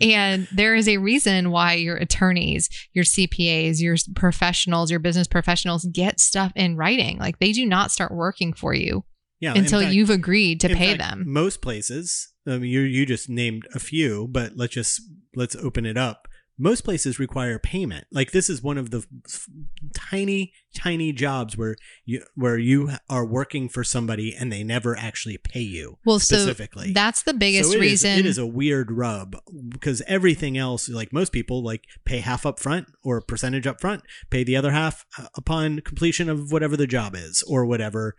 [0.00, 5.84] And there is a reason why your attorneys, your CPAs, your professionals, your business professionals
[5.86, 7.18] get stuff in writing.
[7.18, 9.04] Like they do not start working for you
[9.40, 9.54] yeah.
[9.54, 11.24] until fact- you've agreed to pay fact, them.
[11.26, 15.00] Most places, I mean, you you just named a few, but let's just
[15.34, 16.28] let's open it up.
[16.58, 18.06] Most places require payment.
[18.12, 19.46] Like this is one of the f-
[19.94, 25.38] tiny, tiny jobs where you where you are working for somebody and they never actually
[25.38, 26.92] pay you Well, so specifically.
[26.92, 28.18] that's the biggest So it is- reason.
[28.18, 29.36] it is a weird rub
[29.70, 33.80] because everything else, like most people, like pay half up front or a percentage up
[33.80, 38.14] front, pay the other half uh, upon completion of whatever the job is or whatever.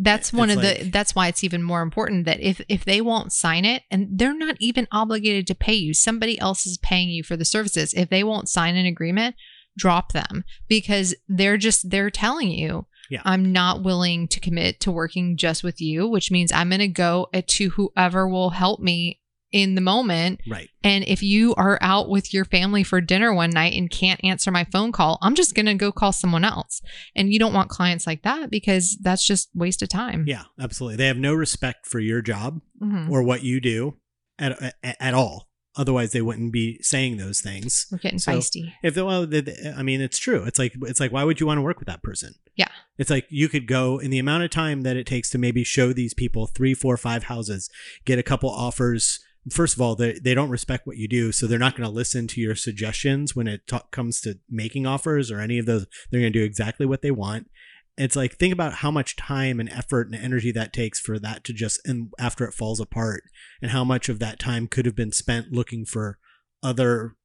[0.00, 3.00] That's one it's of the that's why it's even more important that if if they
[3.00, 7.08] won't sign it and they're not even obligated to pay you somebody else is paying
[7.08, 9.34] you for the services if they won't sign an agreement
[9.78, 13.22] drop them because they're just they're telling you Yeah.
[13.24, 16.88] i'm not willing to commit to working just with you which means i'm going to
[16.88, 19.20] go to whoever will help me
[19.52, 20.68] in the moment Right.
[20.82, 24.50] and if you are out with your family for dinner one night and can't answer
[24.50, 26.82] my phone call, I'm just going to go call someone else.
[27.14, 30.24] And you don't want clients like that because that's just waste of time.
[30.26, 30.96] Yeah, absolutely.
[30.96, 33.08] They have no respect for your job Mhm.
[33.10, 33.96] or what you do
[34.38, 35.48] at at, at all.
[35.78, 37.86] Otherwise, they wouldn't be saying those things.
[37.92, 38.72] We're getting So- feisty.
[38.82, 40.42] If they, well, they- I mean, it's true.
[40.44, 42.34] It's like it's like why would you want to work with that person?
[42.56, 42.68] Yeah.
[42.98, 45.62] It's like you could go in the amount of time that it takes to maybe
[45.64, 47.68] show these people three, four, five houses,
[48.06, 49.20] get a couple offers.
[49.50, 51.94] First of all, they, they don't respect what you do, so they're not going to
[51.94, 55.86] listen to your suggestions when it comes to making offers or any of those.
[56.10, 57.48] They're going to do exactly what they want.
[57.96, 61.44] It's like think about how much time and effort and energy that takes for that
[61.44, 63.22] to just and after it falls apart,
[63.62, 66.18] and how much of that time could have been spent looking for
[66.62, 67.16] other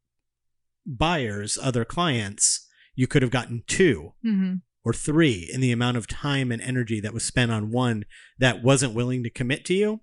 [0.85, 2.67] buyers, other clients.
[2.95, 6.99] You could have gotten two hmm or three in the amount of time and energy
[6.99, 8.03] that was spent on one
[8.39, 10.01] that wasn't willing to commit to you.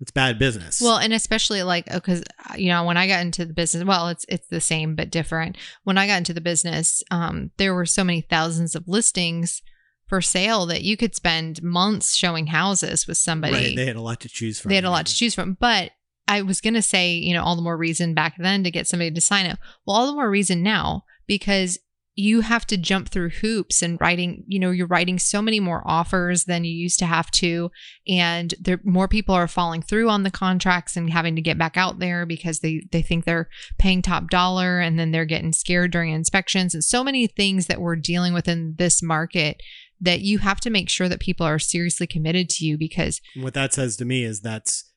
[0.00, 0.80] It's bad business.
[0.80, 2.22] Well, and especially like because
[2.56, 5.56] you know when I got into the business, well, it's it's the same but different.
[5.84, 9.62] When I got into the business, um, there were so many thousands of listings
[10.06, 13.54] for sale that you could spend months showing houses with somebody.
[13.54, 14.68] right, they had a lot to choose from.
[14.68, 15.56] they had a lot to choose from.
[15.58, 15.92] But
[16.28, 18.86] I was going to say, you know, all the more reason back then to get
[18.86, 19.58] somebody to sign it.
[19.86, 21.78] Well, all the more reason now because
[22.16, 25.82] you have to jump through hoops and writing, you know, you're writing so many more
[25.84, 27.70] offers than you used to have to.
[28.06, 31.76] And there more people are falling through on the contracts and having to get back
[31.76, 33.48] out there because they, they think they're
[33.78, 37.80] paying top dollar and then they're getting scared during inspections and so many things that
[37.80, 39.60] we're dealing with in this market
[40.00, 43.54] that you have to make sure that people are seriously committed to you because What
[43.54, 44.92] that says to me is that's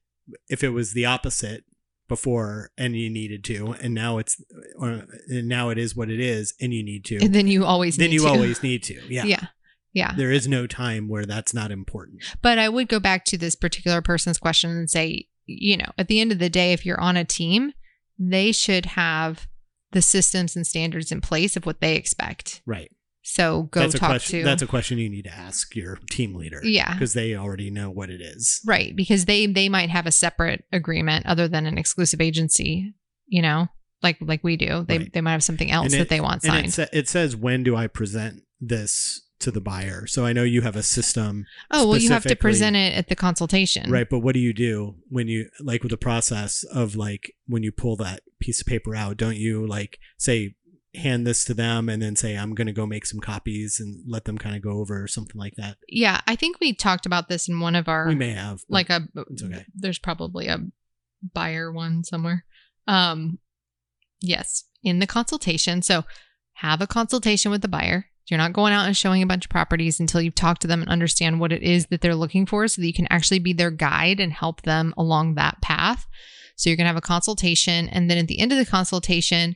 [0.50, 1.64] if it was the opposite
[2.08, 4.42] before and you needed to, and now it's
[4.78, 7.18] or and now it is what it is, and you need to.
[7.18, 8.28] And then you always then you to.
[8.28, 8.96] always need to.
[9.10, 9.26] Yeah.
[9.26, 9.46] yeah
[9.94, 12.24] yeah There is no time where that's not important.
[12.42, 16.08] but i would go back to this particular person's question and say you know at
[16.10, 17.72] the end of the day if you're on a team
[18.20, 19.48] they should have
[19.94, 22.92] the systems and standards in place of what they expect Right.
[23.30, 24.40] So go that's a talk question.
[24.40, 26.62] to That's a question you need to ask your team leader.
[26.64, 26.94] Yeah.
[26.94, 28.62] Because they already know what it is.
[28.66, 32.94] right because they they might have a separate agreement other than an exclusive agency
[33.28, 33.68] you know
[34.02, 35.14] like like we do they Right.
[35.14, 37.64] they might have something else that they want And signed it, sa- it says when
[37.64, 40.08] do I present this to the buyer?
[40.08, 43.08] So I know you have a system, oh well you have to present it at
[43.10, 44.10] the consultation right?
[44.10, 47.72] But what do you do when you like with the process of like when you
[47.72, 49.18] pull that piece of paper out?
[49.18, 50.56] Don't you like say
[50.96, 54.04] hand this to them and then say I'm going to go make some copies and
[54.08, 55.78] let them kind of go over or something like that?
[55.90, 58.90] yeah i think we talked about this in one of our We may have like
[58.90, 59.66] a it's okay.
[59.76, 60.60] there's probably a
[61.34, 62.46] buyer one somewhere
[62.88, 63.40] um
[64.22, 66.04] yes in the consultation so
[66.54, 69.50] have a consultation with the buyer you're not going out and showing a bunch of
[69.52, 72.68] properties until you've talked to them and understand what it is that they're looking for
[72.68, 76.06] so that you can actually be their guide and help them along that path
[76.56, 79.56] so you're going to have a consultation and then at the end of the consultation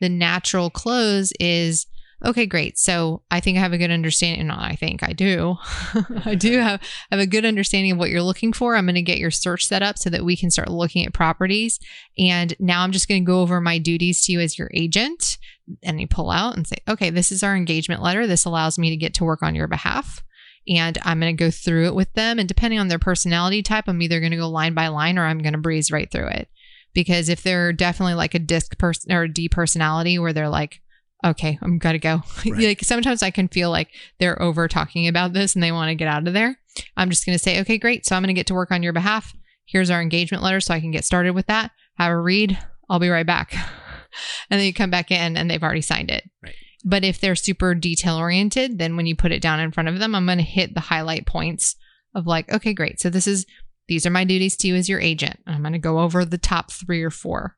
[0.00, 1.86] the natural close is
[2.24, 5.56] okay great so i think i have a good understanding i think i do
[6.24, 6.80] i do have
[7.10, 8.76] have a good understanding of what you're looking for.
[8.76, 11.12] I'm going to get your search set up so that we can start looking at
[11.12, 11.78] properties.
[12.18, 15.38] And now I'm just going to go over my duties to you as your agent.
[15.82, 18.26] And you pull out and say, okay, this is our engagement letter.
[18.26, 20.22] This allows me to get to work on your behalf.
[20.66, 22.38] And I'm going to go through it with them.
[22.38, 25.26] And depending on their personality type, I'm either going to go line by line or
[25.26, 26.48] I'm going to breeze right through it.
[26.94, 30.80] Because if they're definitely like a disc person or a D personality where they're like,
[31.24, 32.22] okay, I'm gotta go.
[32.46, 32.64] Right.
[32.64, 35.94] like sometimes I can feel like they're over talking about this and they want to
[35.94, 36.58] get out of there.
[36.96, 38.06] I'm just gonna say, okay, great.
[38.06, 39.34] So I'm gonna get to work on your behalf.
[39.66, 41.72] Here's our engagement letter, so I can get started with that.
[41.98, 42.58] Have a read.
[42.88, 43.52] I'll be right back.
[44.50, 46.24] and then you come back in and they've already signed it.
[46.42, 46.54] Right.
[46.84, 49.98] But if they're super detail oriented, then when you put it down in front of
[49.98, 51.76] them, I'm gonna hit the highlight points
[52.14, 53.00] of like, okay, great.
[53.00, 53.44] So this is
[53.88, 55.40] these are my duties to you as your agent.
[55.46, 57.56] I'm gonna go over the top three or four.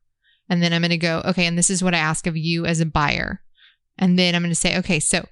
[0.51, 2.67] And then I'm going to go, okay, and this is what I ask of you
[2.67, 3.41] as a buyer.
[3.97, 5.25] And then I'm going to say, okay, so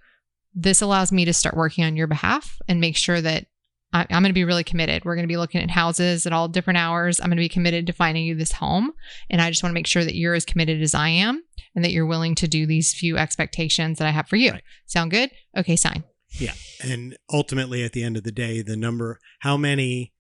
[0.55, 3.47] this allows me to start working on your behalf and make sure that
[3.93, 5.05] I, I'm going to be really committed.
[5.05, 7.19] We're going to be looking at houses at all different hours.
[7.19, 8.93] I'm going to be committed to finding you this home.
[9.29, 11.43] And I just want to make sure that you're as committed as I am
[11.75, 14.53] and that you're willing to do these few expectations that I have for you.
[14.53, 14.63] Right.
[14.87, 15.33] Sound good?
[15.57, 16.05] Okay, sign.
[16.31, 16.53] Yeah.
[16.85, 20.13] And ultimately, at the end of the day, the number, how many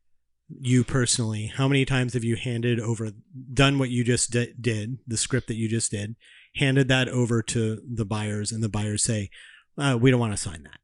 [0.60, 3.10] you personally, how many times have you handed over,
[3.52, 6.16] done what you just di- did, the script that you just did,
[6.56, 9.30] handed that over to the buyers, and the buyers say,
[9.76, 10.80] uh, we don't want to sign that.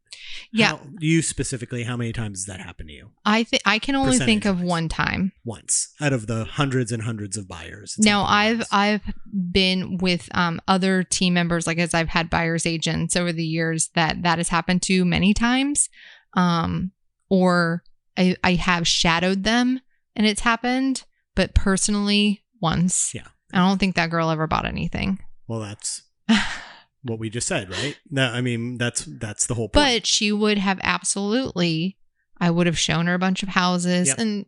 [0.52, 0.68] Yeah.
[0.68, 3.10] How, you specifically, how many times has that happened to you?
[3.24, 5.32] I think I can only think of one time.
[5.44, 7.96] Once out of the hundreds and hundreds of buyers.
[7.98, 8.68] Now I've once.
[8.70, 9.02] I've
[9.50, 13.90] been with um, other team members, like as I've had buyers agents over the years,
[13.94, 15.88] that that has happened to many times,
[16.34, 16.92] um,
[17.28, 17.82] or
[18.16, 19.80] I, I have shadowed them
[20.16, 23.12] and it's happened, but personally once.
[23.14, 23.26] Yeah.
[23.52, 25.18] I don't think that girl ever bought anything.
[25.46, 26.02] well, that's
[27.02, 27.98] what we just said, right?
[28.10, 29.72] No, I mean that's that's the whole point.
[29.84, 31.96] But she would have absolutely,
[32.40, 34.18] I would have shown her a bunch of houses Yep.
[34.18, 34.46] and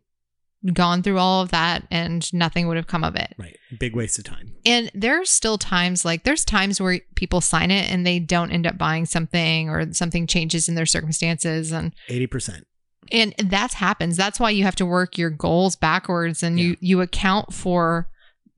[0.73, 3.33] gone through all of that and nothing would have come of it.
[3.37, 4.55] right, big waste of time.
[4.65, 8.65] And there's still times like there's times where people sign it and they don't end
[8.65, 12.65] up buying something or something changes in their circumstances and Eighty percent.
[13.11, 14.17] And that happens.
[14.17, 18.09] That's why you have to work your goals backwards and you you account for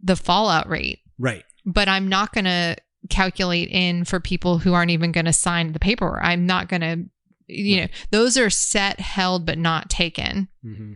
[0.02, 1.00] the fallout rate.
[1.18, 1.44] Right.
[1.66, 2.78] But I'm not going to
[3.10, 6.22] calculate in for people who aren't even going to sign the paperwork.
[6.24, 7.06] I'm not going to
[7.52, 10.94] you know, those are set, held but not taken hmm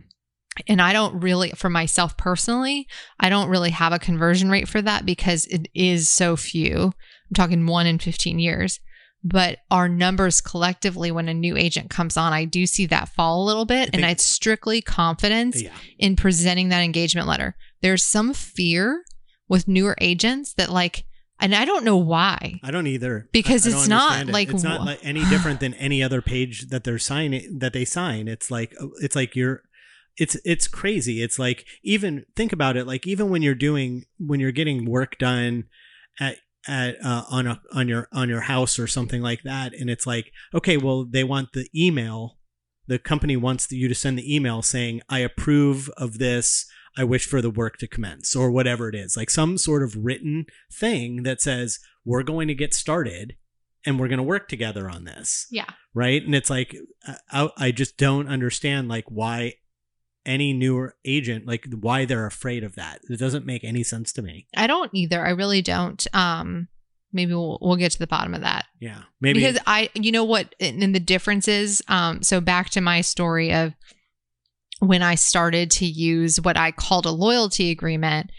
[0.68, 2.86] and I don't really, for myself personally,
[3.18, 6.92] I don't really have a conversion rate for that because it is so few.
[6.94, 8.80] I'm talking one in 15 years.
[9.26, 13.42] But our numbers collectively, when a new agent comes on, I do see that fall
[13.42, 13.90] a little bit.
[13.94, 15.72] and it's strictly confidence Yeah.
[15.98, 17.56] in presenting that engagement letter.
[17.80, 19.02] There's some fear
[19.48, 21.04] with newer agents that, like,
[21.40, 22.60] and I don't know why.
[22.62, 24.32] I don't either Because I- I it's not it.
[24.32, 27.84] like it's not like any different than any other page that they're signing that they
[27.84, 28.28] sign.
[28.28, 29.62] It's like oh, it's like you're
[30.16, 31.22] it's it's crazy.
[31.22, 32.86] It's like even think about it.
[32.86, 35.64] Like even when you're doing when you're getting work done
[36.20, 39.88] at at uh, on a on your on your house or something like that, and
[39.90, 42.38] it's like okay, well they want the email.
[42.86, 46.66] The company wants you to send the email saying I approve of this.
[46.96, 49.96] I wish for the work to commence or whatever it is, like some sort of
[49.96, 53.34] written thing that says we're going to get started
[53.84, 55.66] and we're going to work together on this Yeah.
[55.92, 56.76] right and it's like
[57.32, 59.54] I, I just don't understand like why
[60.26, 64.22] any newer agent like why they're afraid of that it doesn't make any sense to
[64.22, 65.24] me I don't either.
[65.24, 66.06] I really don't.
[66.14, 66.68] Um,
[67.12, 68.66] maybe we'll, we'll get to the bottom of that.
[68.80, 72.80] yeah maybe because I, you know what, and the difference is, um, so back to
[72.80, 73.74] my story of
[74.80, 78.30] when I started to use what I called a loyalty agreement,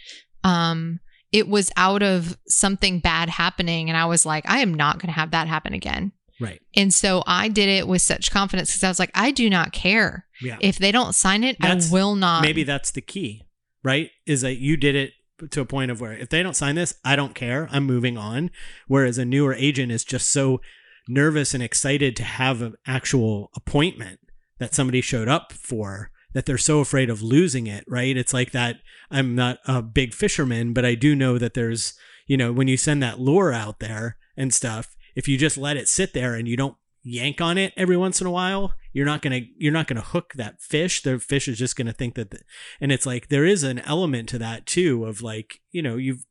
[0.43, 0.99] um,
[1.31, 5.07] it was out of something bad happening, and I was like, I am not going
[5.07, 6.11] to have that happen again.
[6.39, 6.61] Right.
[6.75, 9.71] And so I did it with such confidence because I was like, I do not
[9.71, 10.25] care.
[10.41, 10.57] Yeah.
[10.59, 11.57] If they don't sign it.
[11.59, 12.41] That's- I will not.
[12.41, 13.45] maybe that's the key
[13.85, 14.09] right?
[14.25, 15.13] Is that you did it
[15.51, 17.69] to a point of where if they don't sign this i don't care.
[17.71, 18.49] I'm moving on.
[18.87, 20.59] Whereas a newer agent is just so
[21.07, 24.19] nervous and excited to have an actual appointment
[24.59, 28.17] that somebody showed up for that they're so afraid of losing it right?
[28.17, 28.77] It's like that
[29.11, 31.93] i'm not a big fisherman but i do know that there's
[32.25, 35.77] you know when you send that lure out there and stuff if you just let
[35.77, 39.05] it sit there and you don't yank on it every once in a while you're
[39.05, 41.01] not gonna you're not gonna hook that fish.
[41.03, 42.39] The fish is just gonna think that the,
[42.79, 46.25] and it's like there is an element to that too of like you know you've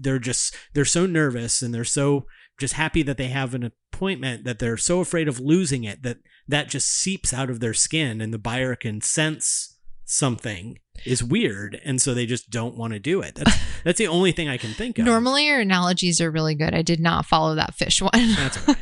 [0.00, 2.26] they're just they're so nervous and they're so
[2.58, 6.18] just happy that they have an appointment that they're so afraid of losing it that
[6.48, 9.77] that just seeps out of their skin and the buyer can sense
[10.10, 14.06] something is weird and so they just don't want to do it that's that's the
[14.08, 16.74] only thing i can think of Normally, your analogies are really good.
[16.74, 18.10] I did not follow that fish one.
[18.12, 18.74] That's all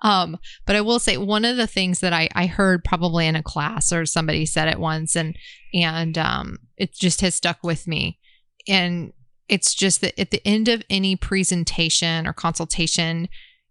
[0.02, 3.36] um, but I will say one of the things that I, I heard probably in
[3.36, 5.36] a class or somebody said it once, and
[5.72, 8.18] and um, it just has stuck with me.
[8.68, 9.12] And
[9.48, 13.28] it's just that at the end of any presentation or consultation,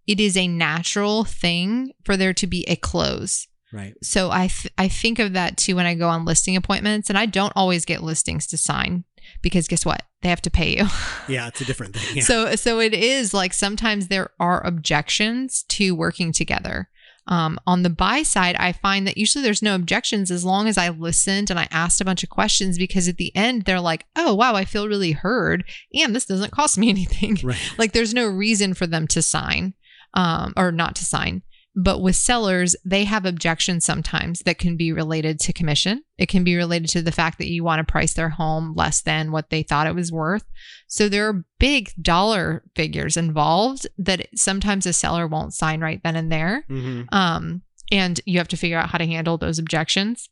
[0.07, 3.47] it is a natural thing for there to be a close.
[3.71, 7.09] Right So I th- I think of that too when I go on listing appointments,
[7.09, 9.03] and I don't always get listings to sign
[9.41, 10.03] because guess what?
[10.21, 10.87] They have to pay you.
[11.27, 12.23] yeah it's a different thing yeah.
[12.23, 16.89] So so it is like sometimes there are objections to working together.
[17.27, 20.77] Um, on the buy side, I find that usually there's no objections as long as
[20.77, 24.05] I listened and I asked a bunch of questions because at the end they're like,
[24.15, 25.63] oh wow, I feel really heard,
[25.93, 27.37] and this doesn't cost me anything.
[27.43, 29.75] right like there's no reason for them to sign
[30.13, 31.43] um, or not to sign.
[31.75, 36.03] But with sellers, they have objections sometimes that can be related to commission.
[36.17, 39.01] It can be related to the fact that you want to price their home less
[39.01, 40.43] than what they thought it was worth.
[40.87, 46.17] So there are big dollar figures involved that sometimes a seller won't sign right then
[46.17, 46.65] and there.
[46.67, 47.61] hmm Um,
[47.91, 50.29] and you have to figure out how to handle those objections.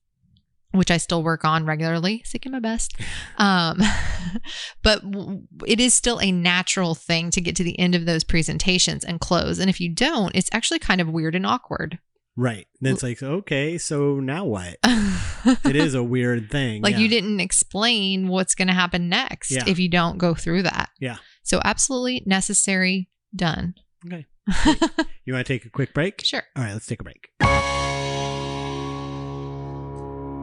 [0.71, 2.95] Which I still work on regularly, seeking my best.
[3.37, 3.79] Um,
[4.83, 8.23] but w- it is still a natural thing to get to the end of those
[8.23, 9.59] presentations and close.
[9.59, 11.99] And if you don't, it's actually kind of weird and awkward.
[12.35, 12.67] Right.
[12.79, 14.77] Then it's like, okay, so now what?
[14.85, 16.81] It is a weird thing.
[16.81, 16.99] like yeah.
[16.99, 19.63] you didn't explain what's going to happen next Yeah.
[19.67, 20.89] if you don't go through that.
[20.99, 21.17] Yeah.
[21.43, 23.73] So absolutely necessary, done.
[24.05, 24.25] Okay.
[25.25, 26.21] You want to take a quick break?
[26.25, 26.41] Sure.
[26.55, 27.29] All right, let's take a break.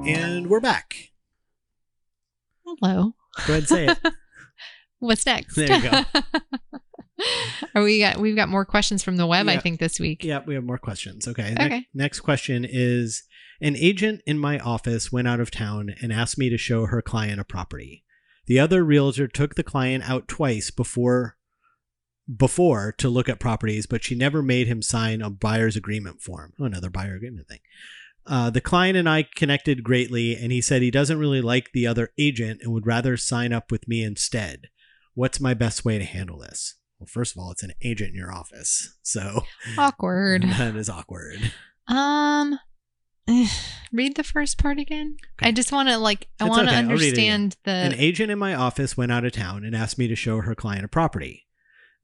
[0.06, 1.10] And we're back.
[2.64, 3.14] Hello.
[3.46, 3.98] Go ahead and say it.
[4.98, 5.54] What's next?
[5.56, 6.02] There you go.
[7.74, 10.22] Are we got we've got more questions from the web, I think, this week.
[10.24, 11.26] yeah, we have more questions.
[11.26, 11.54] Okay.
[11.54, 11.86] Ne- Okay.
[11.94, 13.24] next question is
[13.60, 17.02] An agent in my office went out of town and asked me to show her
[17.02, 18.04] client a property.
[18.46, 21.36] The other realtor took the client out twice before
[22.34, 26.52] before to look at properties, but she never made him sign a buyer's agreement form.
[26.60, 27.60] Oh, another buyer agreement thing.
[28.26, 31.86] Uh, the client and I connected greatly, and he said he doesn't really like the
[31.86, 34.68] other agent and would rather sign up with me instead.
[35.14, 36.76] What's my best way to handle this?
[36.98, 39.42] Well, first of all, it's an agent in your office, so
[39.78, 40.42] Awkward.
[40.58, 41.52] that is awkward.
[41.88, 42.58] Um
[43.92, 45.16] read the first part again.
[45.38, 45.48] Okay.
[45.48, 46.76] I just want to like I want to okay.
[46.76, 49.74] I'll read it understand the An agent in my office went out of town and
[49.74, 51.44] asked me to show her client a property.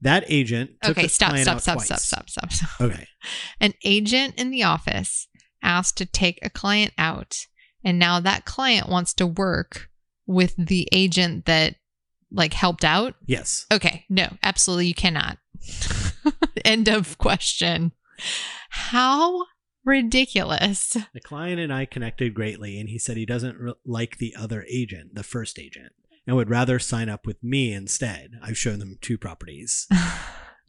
[0.00, 1.86] That agent Okay, stop, stop, out stop, twice.
[1.86, 2.80] stop, stop, stop, stop.
[2.80, 3.06] Okay,
[3.60, 5.28] An agent in the office
[5.62, 7.46] asked to take a client out,
[7.84, 9.88] and now that client wants to work
[10.26, 11.76] with the agent that
[12.30, 13.14] like helped out.
[13.26, 15.38] yes, Okay, no, absolutely you cannot.
[16.64, 17.92] End of question.
[18.70, 19.44] How
[19.84, 20.96] ridiculous.
[21.12, 24.64] the client and I connected greatly, and he said he doesn't re- like the other
[24.70, 25.92] agent, the first agent,
[26.26, 28.30] and would rather sign up with me instead.
[28.42, 29.86] I've shown them two properties.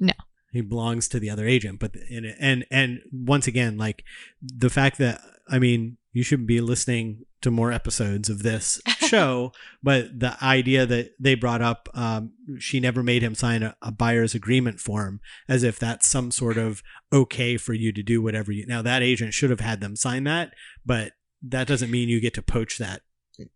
[0.54, 4.04] he belongs to the other agent but and and and once again like
[4.42, 9.52] the fact that i mean you should be listening to more episodes of this show
[9.82, 13.92] but the idea that they brought up um, she never made him sign a, a
[13.92, 16.82] buyer's agreement form as if that's some sort of
[17.12, 20.24] okay for you to do whatever you now that agent should have had them sign
[20.24, 20.54] that
[20.86, 23.02] but that doesn't mean you get to poach that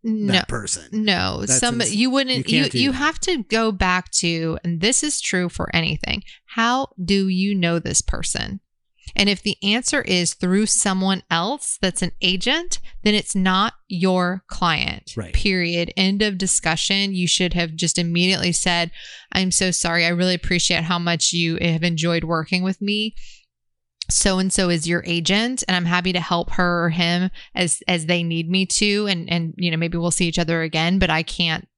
[0.02, 0.32] no.
[0.32, 2.48] that person No, That's some ins- you wouldn't.
[2.48, 6.22] you You you, have to go back to, and this is true for anything.
[6.46, 8.60] How do you know this person?
[9.16, 14.44] And if the answer is through someone else that's an agent, then it's not your
[14.48, 15.12] client.
[15.16, 15.32] Right.
[15.32, 15.92] Period.
[15.96, 17.14] End of discussion.
[17.14, 18.90] You should have just immediately said,
[19.32, 20.04] "I'm so sorry.
[20.04, 23.14] I really appreciate how much you have enjoyed working with me."
[24.10, 27.82] So and so is your agent and i'm happy to help her or him as
[27.86, 30.98] as they need me to and and you know maybe we'll see each other again
[30.98, 31.68] but i can't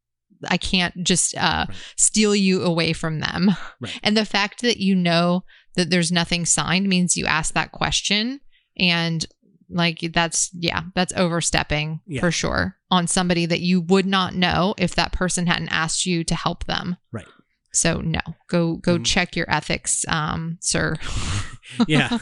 [0.49, 1.77] i can't just uh Right.
[1.97, 3.51] steal you away from them
[3.81, 3.99] Right.
[4.03, 5.45] and the fact that you know
[5.77, 8.41] that there's nothing signed means you asked that question
[8.79, 9.27] and
[9.69, 12.21] like that's yeah that's overstepping Yeah.
[12.21, 16.25] for sure on somebody that you would not know if that person hadn't asked you
[16.25, 17.27] to help them Right.
[17.73, 19.05] so no go go Mm.
[19.05, 20.97] check your ethics um sir
[21.89, 22.19] yeah.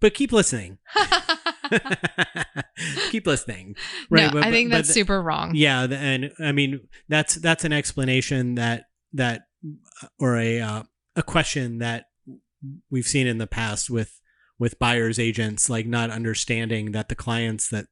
[0.00, 0.78] But keep listening.
[3.10, 3.76] Keep listening.
[4.10, 5.52] Right no, but- I think but- that's but- super wrong.
[5.54, 9.42] yeah and i mean that's that's an explanation that that
[10.18, 10.82] or a uh,
[11.16, 12.06] a question that
[12.90, 14.20] we've seen in the past with
[14.58, 17.86] with buyers agents like not understanding that the clients that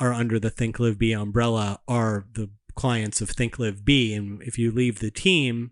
[0.00, 4.42] are under the Think Live Be umbrella are the clients of Think Live Be and
[4.42, 5.70] if you leave the team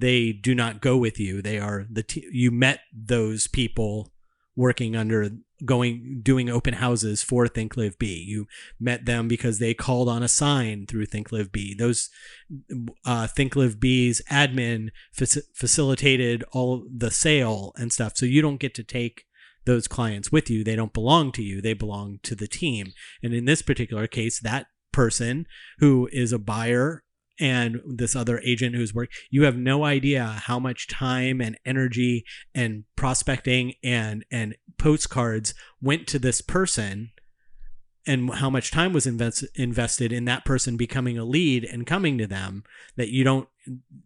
[0.00, 1.42] they do not go with you.
[1.42, 4.12] They are the te- you met those people
[4.56, 5.30] working under
[5.64, 8.46] going doing open houses for Think Live Be you
[8.78, 12.10] met them because they called on a sign through Think Live Be those
[13.04, 18.16] uh, Think Live Be's admin faci- facilitated all the sale and stuff.
[18.16, 19.24] So you don't get to take
[19.64, 20.64] those clients with you.
[20.64, 21.60] They don't belong to you.
[21.60, 22.92] They belong to the team.
[23.22, 25.46] And in this particular case that person
[25.78, 27.04] who is a buyer
[27.40, 32.24] and this other agent who's work you have no idea how much time and energy
[32.54, 37.10] and prospecting and and postcards went to this person
[38.06, 42.16] and how much time was invest, invested in that person becoming a lead and coming
[42.16, 42.64] to them
[42.96, 43.48] that you don't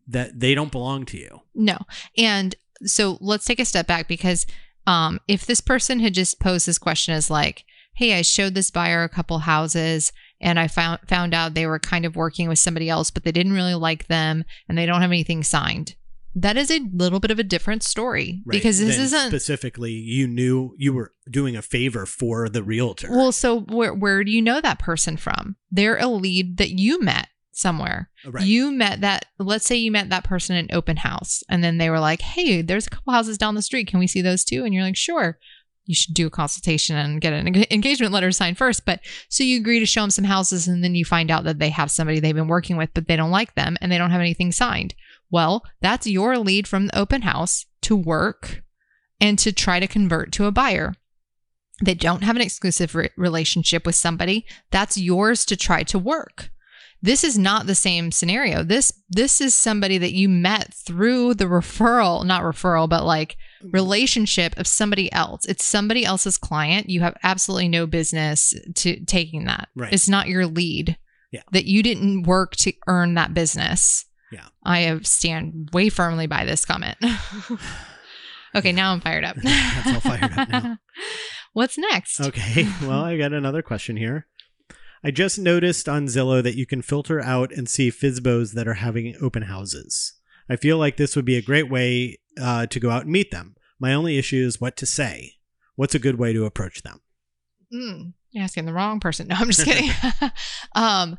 [0.09, 1.79] that they don't belong to you No.
[2.19, 2.55] And
[2.85, 4.47] so let's take a step back because
[4.87, 7.65] um, if this person had just posed this question as like,
[7.95, 10.13] "Hey, I showed this buyer a couple houses
[10.43, 13.33] and I found found out they were kind of working with somebody else, but they
[13.33, 15.95] didn't really like them and they don't have anything signed."
[16.35, 18.53] That is a little bit of a different story right?
[18.53, 23.11] because this Then isn't specifically you knew you were doing a favor for the realtor
[23.11, 23.33] well.
[23.33, 25.57] So where where do you know that person from?
[25.71, 28.11] They're a lead that you met somewhere.
[28.25, 31.79] right You met that, let's say you met that person in open house, and then
[31.79, 33.87] they were like, hey, there's a couple houses down the street.
[33.87, 34.65] Can we see those too?
[34.65, 35.39] And you're like, sure.
[35.85, 38.85] You should do a consultation and get an engagement letter signed first.
[38.85, 41.59] But so you agree to show them some houses and then you find out that
[41.59, 44.11] they have somebody they've been working with, but they don't like them and they don't
[44.11, 44.95] have anything signed.
[45.31, 48.63] Well, that's your lead from the open house to work
[49.21, 50.95] and to try to convert to a buyer.
[51.83, 54.47] They don't have an exclusive re- relationship with somebody.
[54.71, 56.51] That's yours to try to work.
[57.01, 58.63] This is not the same scenario.
[58.63, 63.71] This this is somebody that you met through the referral, not referral, but like Mm-hmm.
[63.71, 65.45] relationship of somebody else.
[65.47, 66.91] It's somebody else's client.
[66.91, 69.69] You have absolutely no business to taking that.
[69.77, 69.93] Right.
[69.93, 70.99] It's not your lead.
[71.31, 71.43] Yeah.
[71.53, 74.05] That you didn't work to earn that business.
[74.33, 74.47] Yeah.
[74.65, 76.99] I have stand way firmly by this comment.
[78.55, 79.37] okay, now I'm fired up.
[79.43, 80.79] That's all fired up now.
[81.53, 82.21] What's next?
[82.21, 82.67] Okay.
[82.83, 84.27] Well, I got another question here.
[85.05, 88.75] I just noticed on Zillow that you can filter out and see FSBOs that are
[88.75, 90.15] having open houses.
[90.49, 93.31] I feel like this would be a great way uh, to go out and meet
[93.31, 93.57] them.
[93.81, 95.35] My only issue is what to say.
[95.77, 97.01] What's a good way to approach them?
[97.73, 99.27] Mm, you're asking the wrong person.
[99.29, 99.91] No, I'm just kidding.
[100.75, 101.19] um,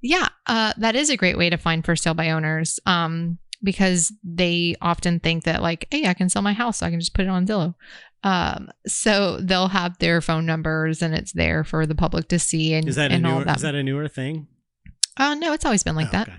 [0.00, 4.12] yeah, uh, that is a great way to find for sale by owners um, because
[4.24, 7.14] they often think that, like, hey, I can sell my house, so I can just
[7.14, 7.74] put it on Zillow.
[8.24, 12.72] Um, so they'll have their phone numbers and it's there for the public to see
[12.74, 13.56] and, Is that a and all newer, that.
[13.56, 14.46] is that a newer thing?
[15.16, 16.28] uh, no, it's always been like Oh, that.
[16.28, 16.36] okay.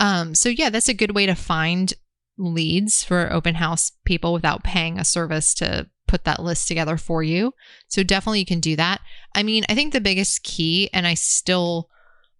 [0.00, 1.92] Um, so yeah, that's a good way to find
[2.40, 7.22] leads for open house people without paying a service to put that list together for
[7.22, 7.52] you.
[7.88, 9.00] So definitely you can do that.
[9.34, 11.88] I mean, I think the biggest key, and I still,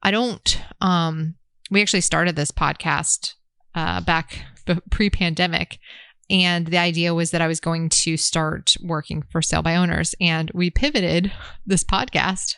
[0.03, 1.35] I don't, um,
[1.71, 3.35] we actually started this podcast
[3.75, 4.43] uh, back
[4.91, 5.79] pre-pandemic.
[6.29, 10.15] And the idea was that I was going to start working for sale by owners.
[10.21, 11.33] And we pivoted
[11.67, 12.57] this podcast.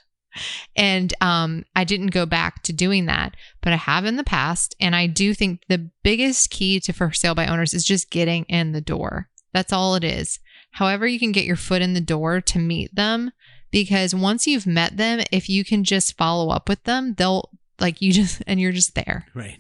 [0.77, 4.75] And um, I didn't go back to doing that but I have in the past.
[4.81, 8.45] And I do think the biggest key to for sale by owners is just getting
[8.45, 9.29] in the door.
[9.53, 10.39] That's all it is.
[10.73, 13.31] However, you can get your foot in the door to meet them
[13.71, 18.03] because once you've met them, if you can just follow up with them, they'll like
[18.03, 19.27] you just, and you're just there.
[19.35, 19.59] Right.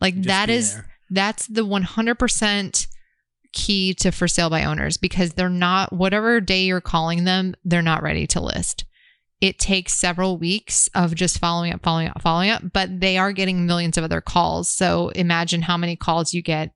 [0.00, 0.86] Like Just that is, there.
[1.10, 2.86] that's the 100%
[3.52, 7.80] key to for sale by owners because they're not, whatever day you're calling them, they're
[7.80, 8.84] not ready to list
[9.40, 13.32] it takes several weeks of just following up, following up, following up, but they are
[13.32, 14.68] getting millions of other calls.
[14.68, 16.72] So imagine how many calls you get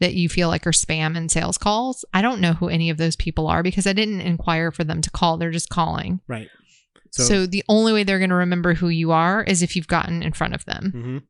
[0.00, 2.04] that you feel like are spam and sales calls.
[2.14, 5.00] I don't know who any of those people are because I didn't inquire for them
[5.02, 5.36] to call.
[5.36, 6.20] They're just calling.
[6.28, 6.48] Right.
[7.10, 9.88] So, So, the only way they're going to remember who you are is if you've
[9.88, 10.92] gotten in front of them.
[10.94, 11.22] Mhm.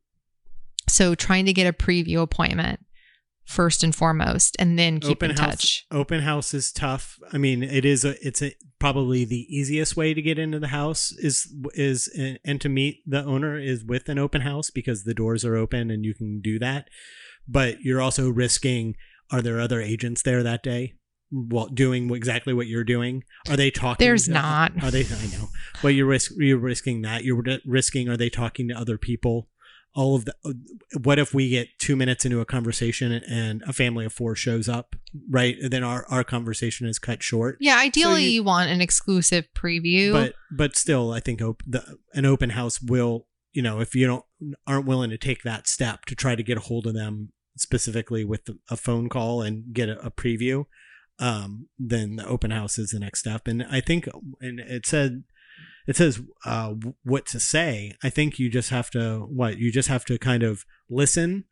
[0.87, 2.79] So trying to get a preview appointment
[3.49, 5.49] first and foremost, and then keep open in house.
[5.49, 5.85] touch.
[5.91, 7.19] Open house is tough.
[7.33, 8.05] I mean, it is.
[8.05, 12.07] A, it's a, probably the easiest way to get into the house is is
[12.45, 15.89] and to meet the owner is with an open house because the doors are open
[15.89, 16.87] and you can do that.
[17.47, 18.95] But you're also risking.
[19.31, 20.93] Are there other agents there that day?
[21.31, 23.23] Well, doing exactly what you're doing.
[23.49, 24.03] Are they talking?
[24.03, 24.71] There's to- not.
[24.83, 25.01] Are they?
[25.05, 25.49] I know,
[25.81, 26.31] but you're risk.
[26.37, 27.23] You're risking that.
[27.23, 28.09] You're risking.
[28.09, 29.49] Are they talking to other people?
[29.95, 30.35] All of the
[31.01, 34.69] what if we get two minutes into a conversation and a family of four shows
[34.69, 34.95] up
[35.29, 35.55] right?
[35.61, 37.57] Then our, our conversation is cut short.
[37.59, 40.11] Yeah, ideally you- you, want an exclusive preview.
[40.13, 44.05] but but still i think op- the, an open house will you know if you
[44.07, 44.25] don't
[44.67, 48.23] aren't willing to take that step to try to get a hold of them specifically
[48.23, 50.65] with a phone call and get a, a preview
[51.19, 53.47] um then the open house is the next step.
[53.47, 54.07] And i think
[54.39, 55.23] and it said
[55.89, 57.95] it says uh, what to say.
[58.03, 61.45] I think you just have to what you just have to kind of listen,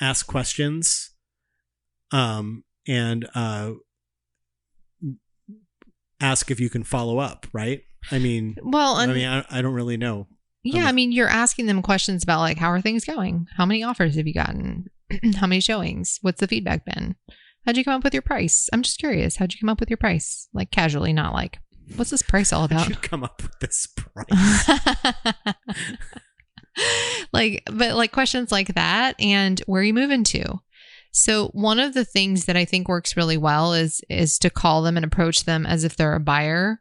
[0.00, 1.10] ask questions,
[2.10, 3.72] um, and uh,
[6.18, 7.46] ask if you can follow up.
[7.52, 7.82] Right?
[8.10, 10.28] I mean, well, I mean, I, I don't really know.
[10.62, 13.48] Yeah, Um, I mean, you're asking them questions about like how are things going?
[13.54, 14.86] How many offers have you gotten?
[15.36, 16.20] how many showings?
[16.22, 17.16] What's the feedback been?
[17.66, 18.70] How'd you come up with your price?
[18.72, 19.36] I'm just curious.
[19.36, 20.48] How'd you come up with your price?
[20.54, 21.58] Like casually, not like,
[21.96, 22.88] what's this price all about?
[22.88, 24.68] you come up with this price?
[27.32, 30.60] like, but like questions like that, and where are you moving to?
[31.12, 34.82] So one of the things that I think works really well is is to call
[34.82, 36.80] them and approach them as if they're a buyer,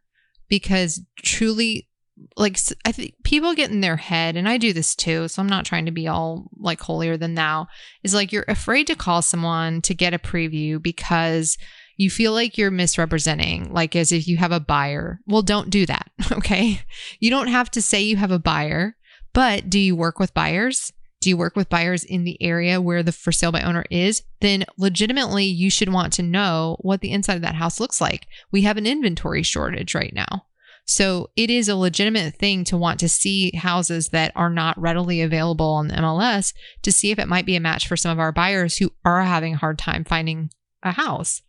[0.50, 1.88] because truly,
[2.36, 5.28] like I think people get in their head, and I do this too.
[5.28, 7.68] So I'm not trying to be all like holier than thou.
[8.04, 11.56] Is like you're afraid to call someone to get a preview because
[11.98, 15.20] you feel like you're misrepresenting, like as if you have a buyer.
[15.28, 16.10] Well, don't do that.
[16.32, 16.82] Okay.
[17.20, 18.96] You don't have to say you have a buyer,
[19.34, 20.92] but do you work with buyers?
[21.22, 24.24] Do you work with buyers in the area where the for sale by owner is?
[24.42, 28.28] Then legitimately, you should want to know what the inside of that house looks like.
[28.52, 30.46] We have an inventory shortage right now.
[30.86, 35.22] So it is a legitimate thing to want to see houses that are not readily
[35.22, 38.20] available on the MLS to see if it might be a match for some of
[38.20, 41.42] our buyers who are having a hard time finding a house.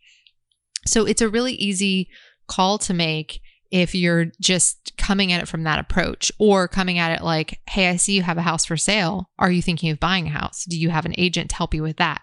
[0.85, 2.09] So it's a really easy
[2.47, 7.11] call to make if you're just coming at it from that approach or coming at
[7.11, 9.29] it like, hey, I see you have a house for sale.
[9.39, 10.63] Are you thinking of buying a house?
[10.65, 12.21] Do you have an agent to help you with that?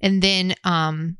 [0.00, 1.16] And then um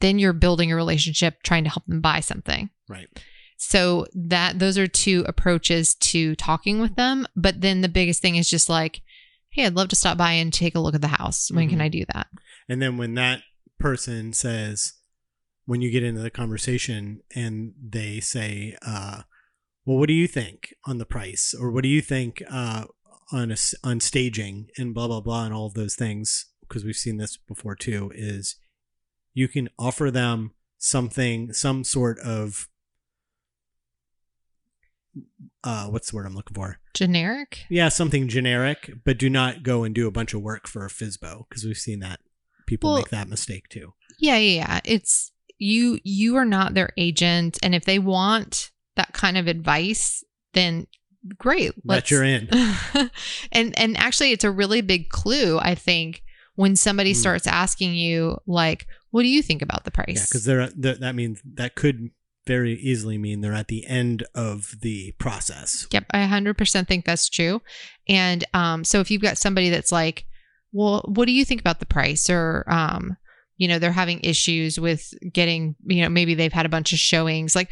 [0.00, 2.70] then you're building a relationship trying to help them buy something.
[2.88, 3.08] Right.
[3.56, 7.26] So that those are two approaches to talking with them.
[7.34, 9.00] But then the biggest thing is just like,
[9.50, 11.50] hey, I'd love to stop by and take a look at the house.
[11.50, 11.82] When can Mhm.
[11.82, 12.28] I do that?
[12.68, 13.42] And then when that
[13.80, 14.92] person says,
[15.68, 19.20] when you get into the conversation and they say, uh,
[19.84, 21.52] well, what do you think on the price?
[21.52, 22.86] Or what do you think uh,
[23.30, 26.46] on, a, on staging and blah, blah, blah, and all of those things?
[26.62, 28.56] Because we've seen this before too, is
[29.34, 32.66] you can offer them something, some sort of,
[35.64, 36.78] uh, what's the word I'm looking for?
[36.94, 37.66] Generic?
[37.68, 40.88] Yeah, something generic, but do not go and do a bunch of work for a
[40.88, 42.20] FSBO because we've seen that
[42.66, 43.92] people Well- make that mistake too.
[44.18, 44.80] Yeah, yeah, yeah.
[44.86, 47.58] It's you you are not their agent.
[47.62, 50.86] And if they want that kind of advice, then
[51.36, 51.72] great.
[51.84, 52.48] let you're in.
[53.52, 56.22] and and actually it's a really big clue, I think,
[56.54, 57.16] when somebody Mm.
[57.16, 60.16] starts asking you, like, what do you think about the price?
[60.16, 62.10] Yeah, because they're, they're that means that could
[62.46, 65.86] very easily mean they're at the end of the process.
[65.90, 67.60] Yep, I 100% think that's true.
[68.08, 70.24] And um, so if you've got somebody that's like,
[70.72, 72.30] well, what do you think about the price?
[72.30, 73.18] Or, um,
[73.58, 76.98] you know, they're having issues with getting, you know, maybe they've had a bunch of
[76.98, 77.54] showings.
[77.54, 77.70] Like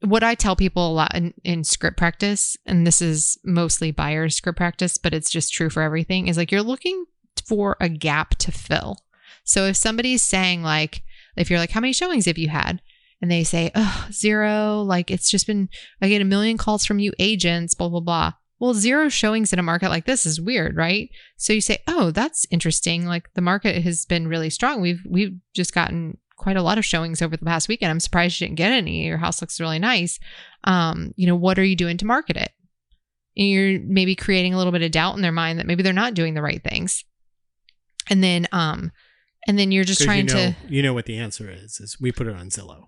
[0.00, 4.28] what I tell people a lot in, in script practice, and this is mostly buyer
[4.28, 7.04] script practice, but it's just true for everything, is like you're looking
[7.46, 8.98] for a gap to fill.
[9.44, 11.02] So if somebody's saying, like,
[11.36, 12.80] if you're like, how many showings have you had?
[13.20, 14.82] And they say, oh, zero.
[14.82, 15.68] Like it's just been
[16.00, 18.32] I get a million calls from you agents, blah, blah, blah.
[18.60, 21.10] Well, zero showings in a market like this is weird, right?
[21.36, 23.06] So you say, oh, that's interesting.
[23.06, 24.80] Like the market has been really strong.
[24.80, 27.90] We've we've just gotten quite a lot of showings over the past weekend.
[27.90, 29.06] I'm surprised you didn't get any.
[29.06, 30.18] Your house looks really nice.
[30.64, 32.52] Um, you know, what are you doing to market it?
[33.36, 35.92] And you're maybe creating a little bit of doubt in their mind that maybe they're
[35.92, 37.04] not doing the right things.
[38.08, 38.92] And then um
[39.46, 41.98] and then you're just trying you know, to you know what the answer is is
[42.00, 42.86] we put it on Zillow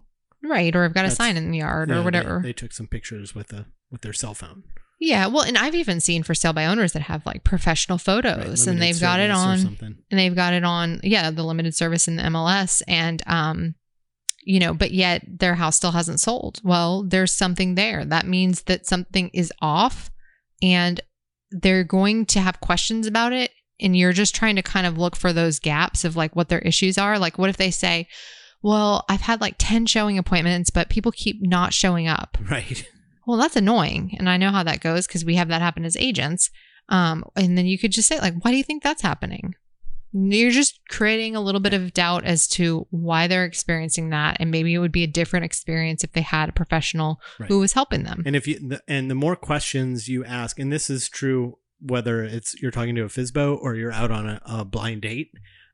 [0.48, 2.40] right, or I've got a sign in the yard Yeah, or they- whatever.
[2.42, 4.64] They, took some pictures with a with their cell phone.
[4.98, 8.02] Yeah, well, and I've even seen for sale by owners that have like professional right?
[8.02, 9.96] photos, and they've got it on, something.
[10.10, 13.74] and they've got it on, yeah, the limited service in the MLS, and um,
[14.42, 16.60] you know, but yet their house still hasn't sold.
[16.64, 18.04] Well, there's something there.
[18.04, 20.10] That means that something is off,
[20.62, 21.00] and
[21.50, 25.14] they're going to have questions about it, and you're just trying to kind of look
[25.14, 27.18] for those gaps of like what their issues are.
[27.18, 28.08] Like, what if they say,
[28.62, 32.88] "Well, I've had like ten showing appointments, but people keep not showing up." Right.
[33.26, 35.96] Well that's annoying and i know how that goes because we have that happen as
[35.96, 36.50] agents.
[36.88, 39.54] Um, and then you could just say like why do you think that's happening?
[40.12, 44.50] You're just creating a little bit of doubt as to why they're experiencing that and
[44.50, 47.48] maybe it would be a different experience if they had a professional Right.
[47.48, 48.22] who was helping them.
[48.24, 52.22] And if you the, and the more questions you ask, and this is true whether
[52.24, 55.32] it's you're talking to a FSBO or you're out on a, a blind date,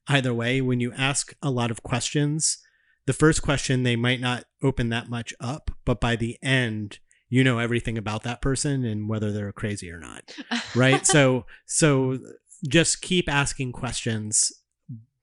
[0.08, 2.58] either way, when you ask a lot of questions,
[3.06, 6.98] the first question they might not open that much up, but by the end,
[7.32, 10.36] you know everything about that person and whether they're crazy or not.
[10.74, 11.06] Right?
[11.06, 12.18] so so
[12.68, 14.52] just keep asking questions,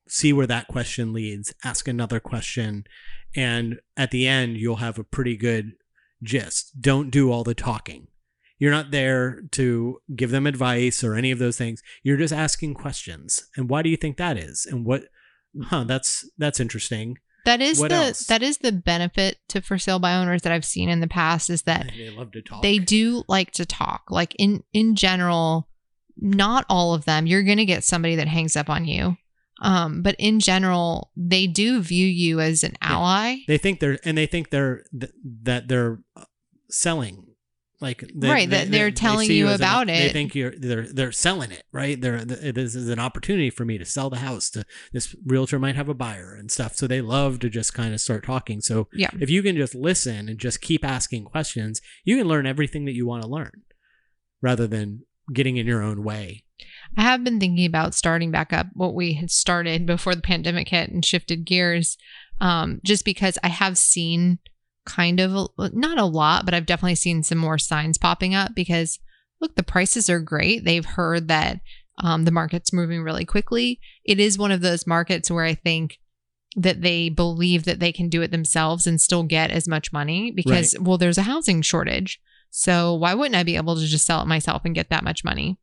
[0.08, 2.86] see where that question leads, ask another question,
[3.36, 5.74] and at the end you'll have a pretty good
[6.24, 6.82] gist.
[6.82, 8.08] Don't do all the talking.
[8.58, 11.84] You're not there to give them advice or any of those things.
[12.02, 13.48] You're just asking questions.
[13.56, 14.66] And why do you think that is?
[14.66, 15.04] And what
[15.66, 17.20] huh, that's that's interesting.
[17.46, 18.26] That is What the else?
[18.28, 21.50] that is the benefit to for sale by owners that i've seen in the past
[21.50, 22.62] is that They love to talk.
[22.62, 25.68] they do like to talk like in in general
[26.18, 29.16] not all of them you're going to get somebody that hangs up on you
[29.62, 32.94] um but in general they do view you as an Yeah.
[32.96, 35.14] ally they think they're and they think they're th-
[35.44, 36.26] that they're uh,
[36.70, 37.26] selling
[37.82, 40.88] like they, Right, that they're telling see you about an- about they think you're they're
[40.88, 42.00] they're selling it right?
[42.00, 45.60] They're th- this is an opportunity for me to sell the house to this realtor
[45.60, 46.76] might have a buyer and stuff.
[46.76, 48.62] So they love to just kind of start talking.
[48.62, 49.10] So yeah.
[49.20, 52.94] if you can just listen and just keep asking questions you can learn everything that
[52.94, 53.64] you want to learn
[54.42, 55.04] rather than
[55.34, 56.44] getting in your own way.
[56.98, 60.70] I have been thinking about starting back up what we had started before the pandemic
[60.70, 61.98] hit and shifted gears,
[62.42, 64.40] um, just because I have seen
[64.90, 68.56] kind of not a lot, but I've definitely seen some more signs popping up.
[68.56, 69.00] Because
[69.40, 70.66] look, the prices are great.
[70.66, 71.60] They've heard that
[72.00, 73.80] um, the market's moving really quickly.
[74.04, 76.00] It is one of those markets where I think
[76.56, 80.32] that they believe that they can do it themselves and still get as much money
[80.32, 82.20] because well, there's a housing shortage.
[82.50, 85.24] So why wouldn't I be able to just sell it myself and get that much
[85.24, 85.60] money?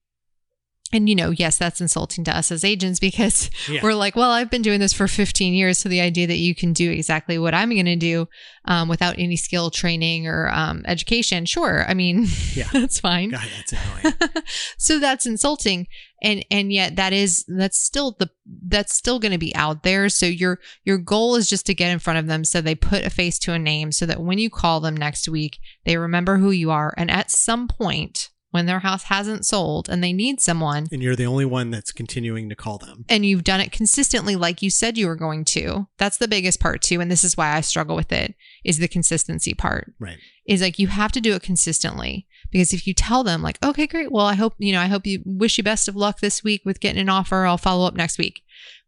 [0.92, 3.80] And you know, yes, that's insulting to us as agents because Yeah.
[3.82, 5.78] we're like, well, I've been doing this for 15 years.
[5.78, 8.28] So the idea that you can do exactly what I'm going to do
[8.66, 11.84] um, without any skill training or um, education, sure.
[11.88, 12.68] I mean, Yeah.
[12.72, 13.30] that's fine.
[13.30, 15.86] God, that's so that's insulting
[16.22, 18.30] and and yet that is that's still the
[18.66, 21.90] that's still going to be out there so your your goal is just to get
[21.90, 24.38] in front of them so they put a face to a name so that when
[24.38, 28.66] you call them next week they remember who you are and at some point when
[28.66, 32.48] their house hasn't sold and they need someone and you're the only one that's continuing
[32.48, 33.04] to call them.
[33.08, 36.58] and you've done it consistently like you said you were going to that's the biggest
[36.58, 38.34] part too and this is why i struggle with it
[38.64, 40.18] is the consistency part Right.
[40.46, 43.86] is like you have to do it consistently because if you tell them like okay
[43.86, 46.42] great well i hope you know i hope you wish you best of luck this
[46.42, 48.40] week with getting an offer i'll follow up next week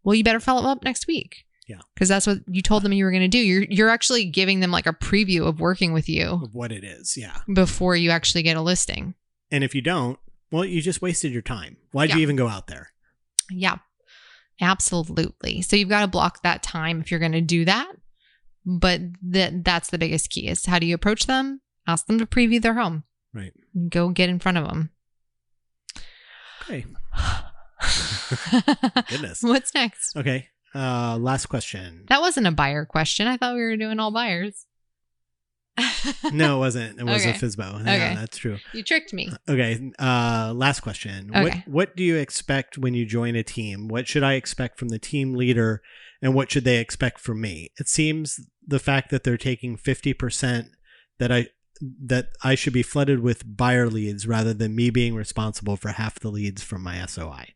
[0.02, 1.80] well you better follow up next week Yeah.
[1.94, 4.60] because that's what you told them you were going to do you're you're actually giving
[4.60, 7.14] them like a preview of working with you Of what it is.
[7.16, 7.38] Yeah.
[7.52, 9.14] before you actually get a listing
[9.50, 10.18] And if you don't,
[10.50, 11.76] well, you just wasted your time.
[11.92, 12.16] Why'd Yeah.
[12.16, 12.90] you even go out there?
[13.50, 13.76] Yeah,
[14.60, 15.62] absolutely.
[15.62, 17.92] So you've got to block that time if you're going to do that.
[18.66, 21.60] But that that's the biggest key is how do you approach them?
[21.86, 23.04] Ask them to preview their home.
[23.32, 23.52] Right.
[23.88, 24.90] Go get in front of them.
[26.62, 26.84] Okay.
[29.08, 29.42] Goodness.
[29.42, 30.16] What's next?
[30.16, 30.48] Okay.
[30.74, 32.04] Uh, last question.
[32.08, 33.26] That wasn't a buyer question.
[33.26, 34.66] I thought we were doing all buyers.
[36.32, 36.98] No, it wasn't.
[37.00, 37.30] It was Okay.
[37.30, 37.80] a FSBO.
[37.82, 38.14] Okay.
[38.16, 38.58] That's true.
[38.72, 39.30] you tricked me.
[39.48, 39.90] Okay.
[39.98, 41.28] Uh, last question.
[41.32, 41.62] What Okay.
[41.66, 43.88] What do you expect when you join a team?
[43.88, 45.82] What should I expect from the team leader,
[46.22, 47.70] and what should they expect from me?
[47.78, 50.68] It seems the fact that they're taking fifty percent
[51.18, 51.48] that I
[52.04, 56.18] that I should be flooded with buyer leads rather than me being responsible for half
[56.18, 57.54] the leads from my SOI.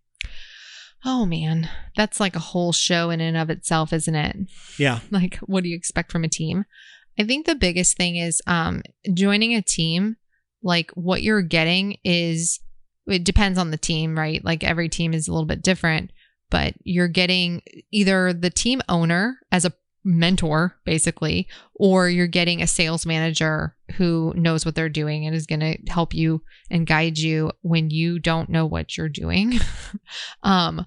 [1.05, 4.37] Oh man, that's like a whole show in and of itself, isn't it?
[4.79, 5.01] Yeah.
[5.11, 6.65] like what do you expect from a team
[7.19, 8.83] i think the biggest thing is um
[9.15, 10.17] joining a team
[10.63, 12.61] like what you're getting is
[13.07, 14.45] it depends on the team right?
[14.45, 16.13] Like every team is a little bit different
[16.51, 19.73] but you're getting either the team owner as a
[20.05, 25.47] mentor basically or you're getting a sales manager who knows what they're doing and is
[25.47, 29.59] going to help you and guide you when you don't know what you're doing.
[30.43, 30.87] Um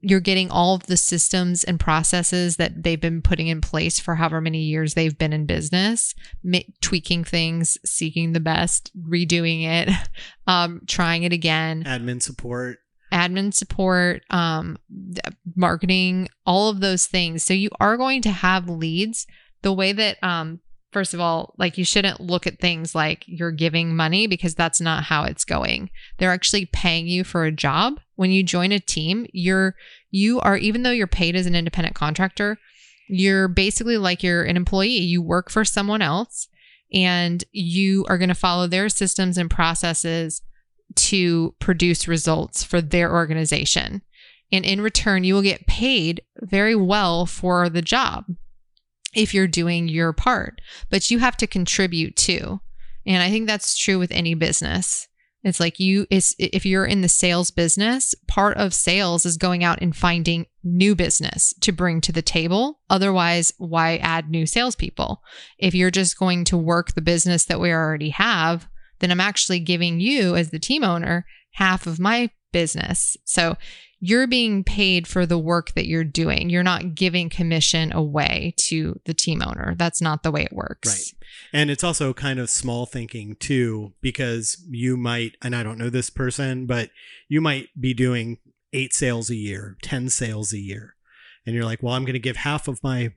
[0.00, 4.16] you're getting all of the systems and processes that they've been putting in place for
[4.16, 9.88] however many years they've been in business, ma- tweaking things, seeking the best, redoing it,
[10.46, 12.78] um, trying it again, Admin support.
[13.12, 14.76] admin support, um,
[15.56, 17.42] marketing, all of those things.
[17.42, 19.26] So you are going to have leads.
[19.62, 20.60] The way that, um,
[20.92, 24.80] first of all, like you shouldn't look at things like you're giving money because that's
[24.80, 25.90] not how it's going.
[26.18, 28.00] They're actually paying you for a job.
[28.16, 29.74] When you join a team, you're
[30.10, 32.58] you are even though you're paid as an independent contractor,
[33.08, 34.98] you're basically like you're an employee.
[34.98, 36.48] You work for someone else
[36.92, 40.42] and you are going to follow their systems and processes
[40.94, 44.02] to produce results for their organization.
[44.50, 48.24] And in return, you will get paid very well for the job
[49.14, 52.60] if you're doing your part, but you have to contribute too.
[53.06, 55.08] And I think that's true with any business.
[55.44, 59.62] It's like you is if you're in the sales business, part of sales is going
[59.62, 62.80] out and finding new business to bring to the table.
[62.90, 65.22] Otherwise, why add new salespeople?
[65.58, 69.60] If you're just going to work the business that we already have, then I'm actually
[69.60, 73.16] giving you as the team owner half of my business.
[73.24, 73.56] So
[74.00, 76.50] you're being paid for the work that you're doing.
[76.50, 79.74] You're not giving commission away to the team owner.
[79.76, 80.88] That's not the way it works.
[80.88, 81.28] Right.
[81.52, 85.90] And it's also kind of small thinking too, because you might, and I don't know
[85.90, 86.90] this person, but
[87.28, 88.38] you might be doing
[88.72, 90.94] eight sales a year, 10 sales a year.
[91.44, 93.14] And you're like, well, I'm going to give half of my,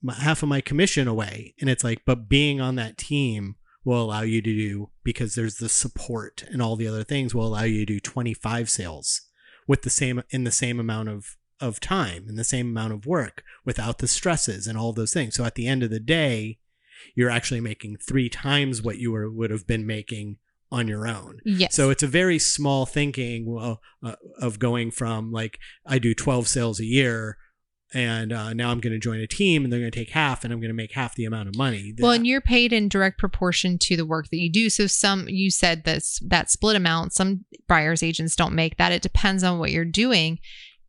[0.00, 1.54] my, half of my commission away.
[1.60, 5.56] And it's like, but being on that team will allow you to do, because there's
[5.56, 9.22] the support and all the other things will allow you to do 25 sales
[9.66, 13.06] with the same, in the same amount of, of time and the same amount of
[13.06, 15.34] work without the stresses and all those things.
[15.34, 16.58] So at the end of the day,
[17.14, 20.38] you're actually making three times what you were, would have been making
[20.70, 21.38] on your own.
[21.44, 21.74] Yes.
[21.74, 26.48] So it's a very small thinking well, uh, of going from like I do 12
[26.48, 27.38] sales a year
[27.94, 30.44] and uh, now I'm going to join a team and they're going to take half
[30.44, 31.94] and I'm going to make half the amount of money.
[31.98, 34.68] Well, and you're paid in direct proportion to the work that you do.
[34.68, 38.92] So some you said this that split amount, some buyers agents don't make that.
[38.92, 40.40] It depends on what you're doing.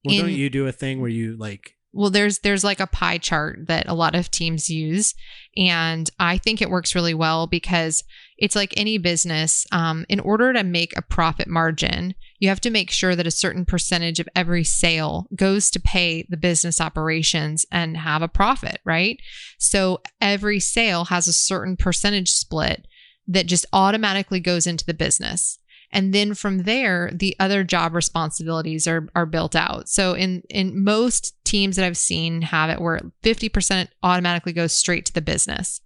[0.04, 3.20] well, don't you do a thing where you like Well, there's there's like a pie
[3.20, 5.14] chart that a lot of teams use,
[5.56, 8.04] and I think it works really well because
[8.38, 9.66] it's like any business.
[9.72, 13.32] Um, in order to make a profit margin, you have to make sure that a
[13.32, 18.80] certain percentage of every sale goes to pay the business operations and have a profit,
[18.86, 19.20] right?
[19.58, 22.88] So every sale has a certain percentage split
[23.28, 25.58] that just automatically goes into the business.
[25.92, 30.84] and then from there the other job responsibilities are are built out so in in
[30.84, 35.82] most teams that i've seen have it where 50% automatically goes straight to the business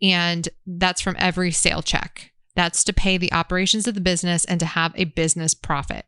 [0.00, 4.60] and that's from every sale check that's to pay the operations of the business and
[4.60, 6.04] to have a business profit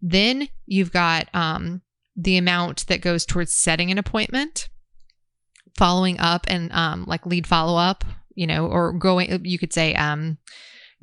[0.00, 1.82] then you've got um,
[2.16, 4.68] the amount that goes towards setting an appointment
[5.76, 9.94] following up and um, like lead follow up you know or going you could say
[9.94, 10.38] um,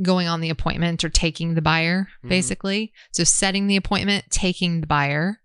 [0.02, 2.30] going on the appointment or taking the buyer, Mhm.
[2.30, 2.94] basically.
[3.12, 5.42] So setting the appointment, taking the buyer.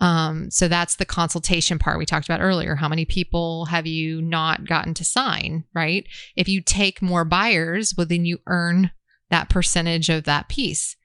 [0.00, 2.76] Um, so that's the consultation part we talked about earlier.
[2.76, 6.06] How many people have you not gotten to sign, right?
[6.36, 8.92] If you take more buyers, well, then you earn
[9.30, 10.96] that percentage of that piece.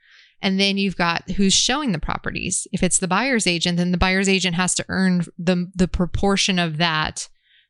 [0.41, 2.67] And then you've got who's showing the properties.
[2.71, 6.59] If it's the buyer's agent, then the buyer's agent has to earn the the proportion
[6.59, 7.29] of that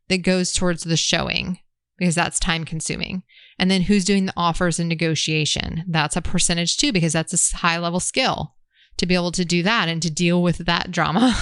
[0.09, 1.59] that goes towards the showing
[1.99, 3.23] because that's time consuming.
[3.59, 5.85] And then who's doing the offers and negotiation?
[5.87, 8.55] That's a percentage too, because that's a high level skill
[8.97, 11.35] to be able to do that and to deal with that drama.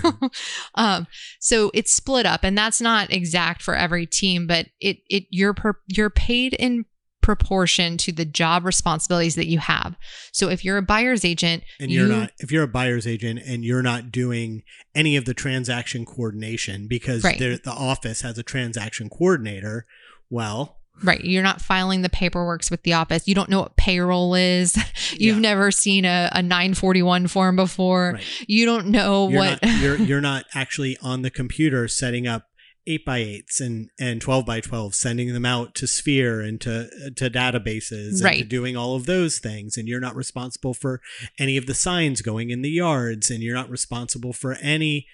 [0.74, 1.06] um,
[1.40, 5.54] so it's split up, and that's not exact for every team, but it it you're
[5.54, 6.84] per, you're paid in
[7.22, 9.96] proportion to the job responsibilities that you have.
[10.32, 13.40] So if you're a buyer's agent, And you're you- not if you're a buyer's agent
[13.44, 14.62] and you're not doing
[14.94, 17.38] any of the transaction coordination because Right.
[17.38, 19.86] the office has a transaction coordinator,
[20.30, 21.22] well, Right.
[21.24, 23.28] You're not filing the paperworks with the office.
[23.28, 24.76] You don't know what payroll is.
[25.12, 25.40] You've Yeah.
[25.42, 28.12] never seen a, a 941 form before.
[28.14, 28.24] Right.
[28.48, 29.62] You don't know you're what.
[29.62, 32.44] not, you're you're not actually on the computer setting up
[32.88, 36.88] eight by eights and and twelve by twelve, sending them out to Sphere and to
[37.16, 38.48] to databases, and to Right.
[38.48, 41.00] doing all of those things, and you're not responsible for
[41.38, 45.06] any of the signs going in the yards, and you're not responsible for any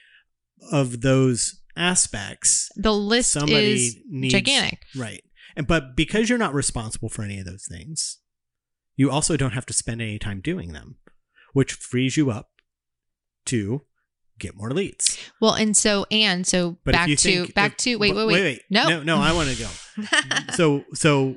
[0.70, 2.68] of those aspects.
[2.76, 4.80] the list Somebody is needs gigantic.
[4.96, 5.22] right,
[5.56, 8.18] and but because you're not responsible for any of those things,
[8.96, 10.96] you also don't have to spend any time doing them,
[11.52, 12.50] which frees you up
[13.46, 13.82] to
[14.38, 15.18] get more leads.
[15.40, 18.42] Well, and so, and so But back to, think- back if- to, wait, but- wait,
[18.42, 18.62] wait.
[18.70, 18.88] No.
[18.88, 20.52] no, no, I want to go.
[20.54, 21.36] so, so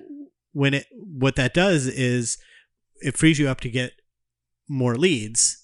[0.53, 2.37] when it, what that does is
[3.01, 3.91] it frees you up to get
[4.67, 5.61] more leads.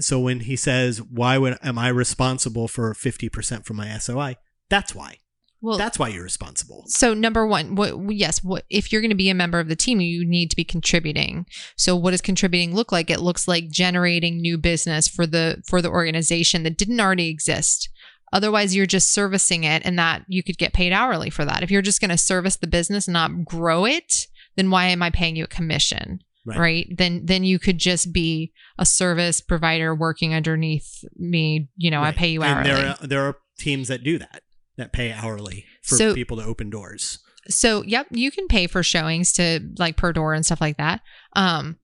[0.00, 4.36] So when he says, "Why would am I responsible for fifty percent from my SOI?"
[4.70, 5.18] That's why.
[5.62, 6.82] Well, That's why you're responsible.
[6.88, 9.76] So number one, what yes, what if you're going to be a member of the
[9.76, 11.46] team, you need to be contributing.
[11.76, 13.10] So what does contributing look like?
[13.10, 17.88] It looks like generating new business for the for the organization that didn't already exist.
[18.32, 21.62] Otherwise, you're just servicing it, and that you could get paid hourly for that.
[21.62, 25.02] If you're just going to service the business and not grow it, then why am
[25.02, 26.20] I paying you a commission?
[26.44, 26.58] Right.
[26.58, 26.86] Right.
[26.96, 31.68] Then then you could just be a service provider working underneath me.
[31.76, 32.70] You know, I pay you And hourly.
[32.82, 34.42] there are, there are teams that do that
[34.76, 37.18] that pay hourly for So- people to open doors.
[37.48, 41.00] So, yep, you can pay for showings to like per door and stuff like that.
[41.34, 41.78] Um,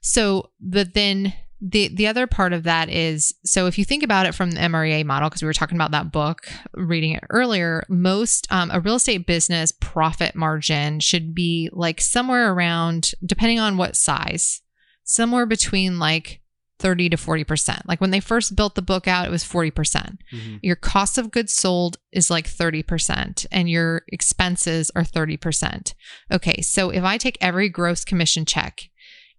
[0.00, 1.34] so, but then
[1.64, 4.60] the the other part of that is so if you think about it from the
[4.60, 8.80] MREA model, because we were talking about that book, reading it earlier, most um, a
[8.80, 14.60] real estate business profit margin should be like somewhere around, depending on what size,
[15.04, 16.40] somewhere between like
[16.78, 17.82] 30 to 40%.
[17.86, 20.18] Like when they first built the book out, it was 40%.
[20.32, 20.58] Mhm.
[20.62, 25.94] Your cost of goods sold is like 30% and your expenses are 30%.
[26.30, 28.90] Okay, so if I take every gross commission check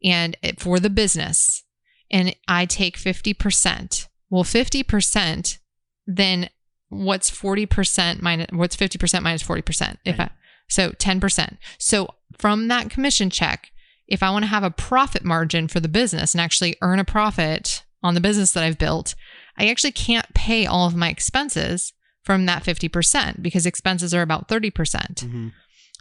[0.04, 1.64] and it- for the business
[2.10, 5.60] and I take 50%, well 50%
[6.08, 6.50] then
[6.90, 9.98] what's 40% minus what's 50% minus 40%?
[10.06, 10.30] If I
[10.70, 11.58] so 10%.
[11.78, 13.72] So from that commission check,
[14.08, 17.06] if I want to have a profit margin for the business and actually earn a
[17.06, 19.16] profit on the business that I've built,
[19.58, 21.94] I actually can't pay all of my expenses
[22.24, 25.24] from that 50% because expenses are about 30%.
[25.26, 25.52] Mhm.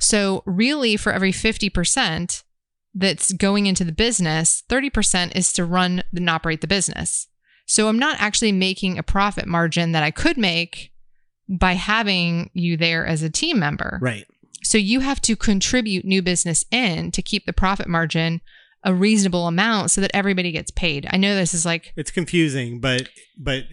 [0.01, 2.43] So, really, for every 50%
[2.95, 7.29] that's going into the business, 30% is to run and operate the business.
[7.67, 10.93] So, I'm not actually making a profit margin that I could make
[11.49, 13.99] by having you there as a team member.
[14.01, 14.27] Right.
[14.65, 18.41] So you have to contribute new business in to keep the profit margin
[18.85, 21.07] a reasonable amount so that everybody gets paid.
[21.11, 23.09] I know this is like It's confusing, but
[23.39, 23.65] but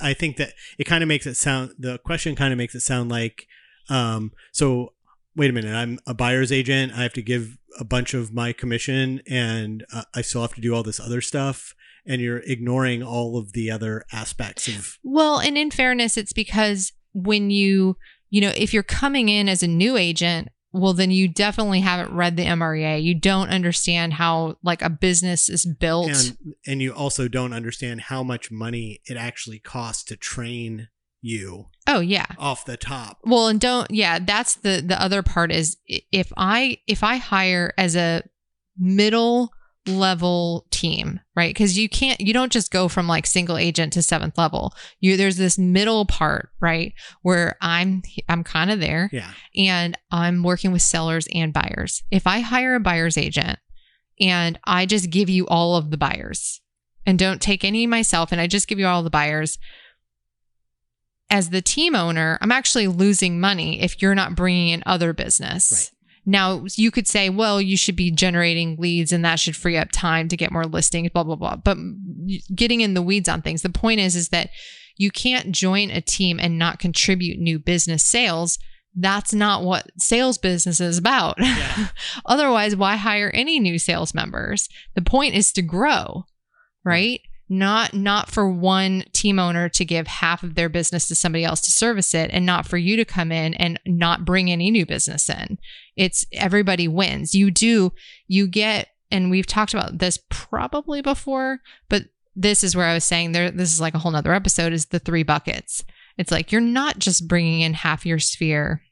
[0.00, 1.72] I think that it kind of makes it sound.
[1.78, 3.46] The question kind of makes it sound like,
[3.90, 4.94] um, so
[5.36, 6.92] wait a minute, I'm a buyer's agent.
[6.92, 10.60] I have to give a bunch of my commission, and uh, I still have to
[10.60, 11.74] do all this other stuff.
[12.06, 16.92] And you're ignoring all of the other aspects of well, and in fairness, it's because
[17.12, 17.96] when you,
[18.30, 22.14] you know, if you're coming in as a new agent, well, then you definitely haven't
[22.14, 23.02] read the MREA.
[23.02, 26.10] You don't understand how like a business is built.
[26.10, 30.88] and and you also don't understand how much money it actually costs to train
[31.20, 32.26] you oh yeah.
[32.38, 33.18] off the top.
[33.24, 37.72] Well, and don't yeah, that's the the other part is if I if I hire
[37.78, 38.22] as a
[38.76, 39.52] middle
[39.88, 41.50] level team, right?
[41.54, 44.74] Because you can't, you don't just go from like single agent to seventh level.
[45.00, 49.32] You there's this middle part, right, where I'm I'm kind of there, Yeah.
[49.56, 52.02] and I'm working with sellers and buyers.
[52.10, 53.58] If I hire a buyer's agent
[54.20, 56.60] and I just give you all of the buyers
[57.06, 59.58] and don't take any myself and I just give you all the buyers,
[61.30, 65.70] as the team owner, I'm actually losing money if you're not bringing in other business.
[65.72, 65.97] Right.
[66.28, 69.88] Now, you could say, well, you should be generating leads and that should free up
[69.90, 71.56] time to get more listings, blah, blah, blah.
[71.56, 71.78] But
[72.54, 74.50] getting in the weeds on things, the point is, is that
[74.98, 78.58] you can't join a team and not contribute new business sales.
[78.94, 81.36] That's not what sales business is about.
[81.38, 81.88] Yeah.
[82.26, 84.68] Otherwise, why hire any new sales members?
[84.96, 86.24] The point is to grow,
[86.84, 87.22] right?
[87.48, 91.60] Not not for one team owner to give half of their business to somebody else
[91.62, 94.84] to service it and not for you to come in and not bring any new
[94.84, 95.58] business in.
[95.96, 97.34] It's everybody wins.
[97.34, 97.92] You do
[98.26, 102.04] you get and we've talked about this probably before, but
[102.36, 104.86] this is where I was saying there this is like a whole nother episode is
[104.86, 105.84] the three buckets.
[106.18, 108.82] It's like you're not just bringing in half your sphere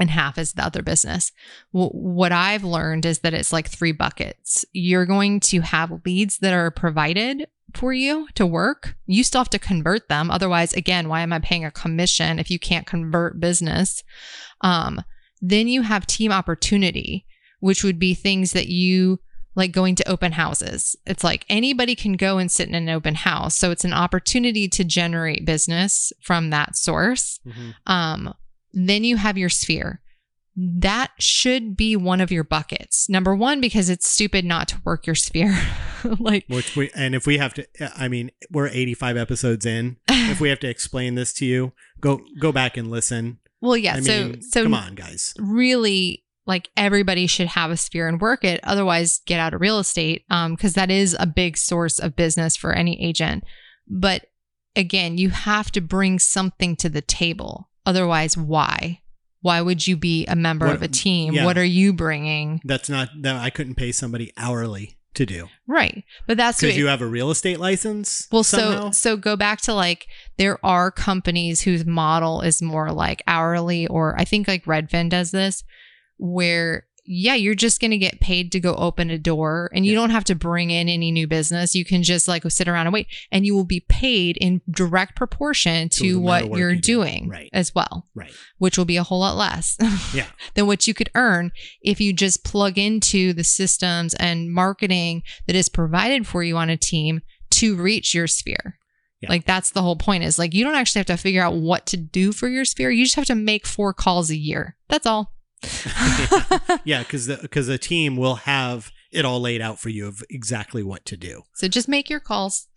[0.00, 1.30] and half is the other business.
[1.70, 4.64] Wh- what I've learned is that it's like three buckets.
[4.72, 8.96] You're going to have leads that are provided for you to work.
[9.06, 10.30] You still have to convert them.
[10.30, 14.02] Otherwise, again, why am I paying a commission if you can't convert business?
[14.62, 15.02] Um,
[15.40, 17.26] then you have team opportunity,
[17.60, 19.20] which would be things that you
[19.56, 20.96] like going to open houses.
[21.06, 23.56] It's like anybody can go and sit in an open house.
[23.56, 27.40] So it's an opportunity to generate business from that source.
[27.46, 27.74] Mhm.
[27.86, 28.34] Um,
[28.72, 30.00] then you have your sphere.
[30.56, 33.08] That should be one of your buckets.
[33.08, 35.56] Number one, because it's stupid not to work your sphere.
[36.18, 37.66] like, Which we and if we have to,
[37.96, 39.96] I mean, we're 85 episodes in.
[40.08, 43.38] if we have to explain this to you, go go back and listen.
[43.60, 43.94] well, yeah.
[43.96, 45.32] I so, mean, so come on, guys.
[45.38, 48.60] really, like everybody should have a sphere and work it.
[48.64, 52.56] Otherwise, get out of real estate, um, because that is a big source of business
[52.56, 53.44] for any agent.
[53.88, 54.26] But
[54.76, 57.69] again, you have to bring something to the table.
[57.86, 59.00] Otherwise, why?
[59.42, 61.32] Why would you be a member What- of a team?
[61.34, 61.44] yeah.
[61.44, 62.60] What are you bringing?
[62.64, 66.04] That's not that I couldn't pay somebody hourly to do Right.
[66.28, 68.28] But that's because you have a real estate license.
[68.30, 68.90] Well, somehow?
[68.90, 70.06] so so go back to like
[70.38, 75.30] there are companies whose model is more like hourly, or I think like Redfin does
[75.32, 75.64] this,
[76.18, 79.92] where yeah, you're just going to get paid to go open a door and you
[79.92, 79.98] Yeah.
[79.98, 81.74] don't have to bring in any new business.
[81.74, 85.16] You can just like sit around and wait and you will be paid in direct
[85.16, 86.92] proportion To to what you're you do.
[86.94, 87.50] doing Right.
[87.52, 88.32] as well, right.
[88.58, 89.76] which will be a whole lot less
[90.14, 90.26] Yeah.
[90.54, 91.50] than what you could earn
[91.82, 96.70] if you just plug into the systems and marketing that is provided for you on
[96.70, 98.78] a team to reach your sphere.
[99.20, 99.30] Yeah.
[99.30, 101.86] Like that's the whole point is like you don't actually have to figure out what
[101.86, 102.90] to do for your sphere.
[102.90, 104.76] You just have to make four calls a year.
[104.88, 105.34] That's all.
[106.84, 110.82] yeah, because because a team will have it all laid out for you of exactly
[110.82, 111.42] what to do.
[111.54, 112.68] so just make your calls.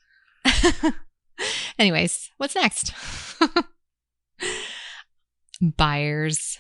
[1.79, 2.93] Anyways, what's next?
[5.61, 6.57] Buyers,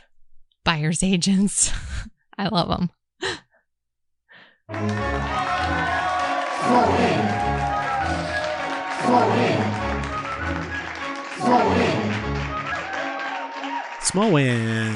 [0.63, 1.71] buyers agents.
[2.37, 2.89] I love them.
[4.69, 4.77] Flow
[6.95, 7.19] in.
[9.01, 9.61] Flow in.
[11.37, 12.13] Flow in.
[14.01, 14.95] Small win,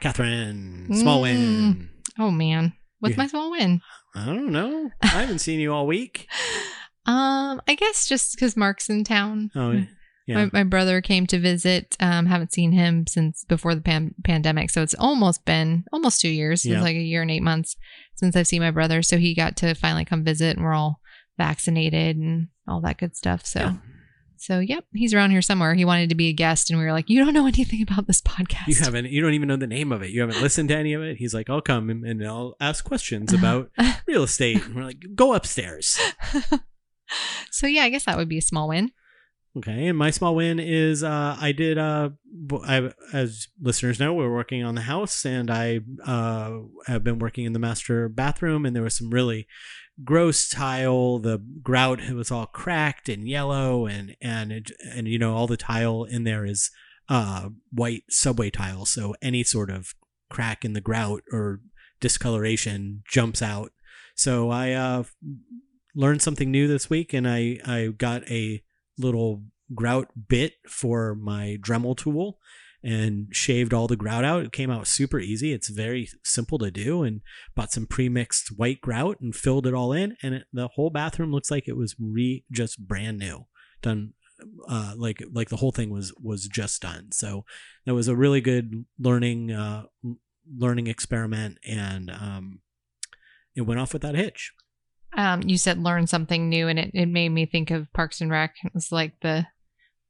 [0.00, 0.88] Catherine.
[0.92, 1.88] Small win.
[2.18, 3.80] Oh man, what's my small win?
[4.14, 4.90] I don't know.
[5.02, 6.26] I haven't seen you all week.
[7.06, 9.50] Um, I guess just because Mark's in town.
[9.56, 9.72] Oh,
[10.26, 10.34] yeah.
[10.34, 11.96] My, my brother came to visit.
[11.98, 16.28] Um, haven't seen him since before the pan- pandemic, so it's almost been almost two
[16.28, 16.64] years.
[16.64, 16.74] Yeah.
[16.76, 17.74] It's like a year and eight months
[18.16, 19.00] since I've seen my brother.
[19.02, 21.00] So he got to finally come visit, and we're all
[21.38, 23.44] vaccinated and all that good stuff.
[23.46, 23.74] So, Yeah.
[24.40, 25.74] So yep, he's around here somewhere.
[25.74, 28.06] He wanted to be a guest, and we were like, "You don't know anything about
[28.06, 29.10] this podcast." You haven't.
[29.10, 30.10] You don't even know the name of it.
[30.10, 31.18] You haven't listened to any of it.
[31.18, 33.70] He's like, I'll come and, and I'll ask questions about
[34.06, 34.64] real estate.
[34.64, 36.00] And we're like, go upstairs.
[37.50, 38.92] so yeah, I guess that would be a small win.
[39.56, 42.10] Okay, and my small win is uh, I did uh,
[42.62, 47.46] I, as listeners know, we're working on the house, and I uh, have been working
[47.46, 49.48] in the master bathroom, and there was some really
[50.04, 51.18] gross tile.
[51.18, 55.56] The grout was all cracked and yellow, and and it, and you know all the
[55.56, 56.70] tile in there is
[57.08, 59.94] uh, white subway tile, so any sort of
[60.30, 61.60] crack in the grout or
[61.98, 63.72] discoloration jumps out.
[64.14, 65.04] So I uh,
[65.96, 68.62] learned something new this week, and I I got a
[69.00, 69.42] little
[69.74, 72.38] grout bit for my Dremel tool
[72.82, 74.44] and shaved all the grout out.
[74.44, 75.52] It came out super easy.
[75.52, 77.20] It's very simple to do and
[77.54, 81.30] bought some pre-mixed white grout and filled it all in and it, the whole bathroom
[81.30, 83.46] looks like it was re just brand new.
[83.82, 84.14] Done
[84.68, 87.12] uh like like the whole thing was was just done.
[87.12, 87.44] So
[87.84, 89.84] that was a really good learning uh
[90.56, 92.60] learning experiment and um
[93.54, 94.52] it went off without a hitch.
[95.16, 98.30] Um, you said learn something new, and it, it made me think of Parks and
[98.30, 98.54] Rec.
[98.64, 99.46] It was like the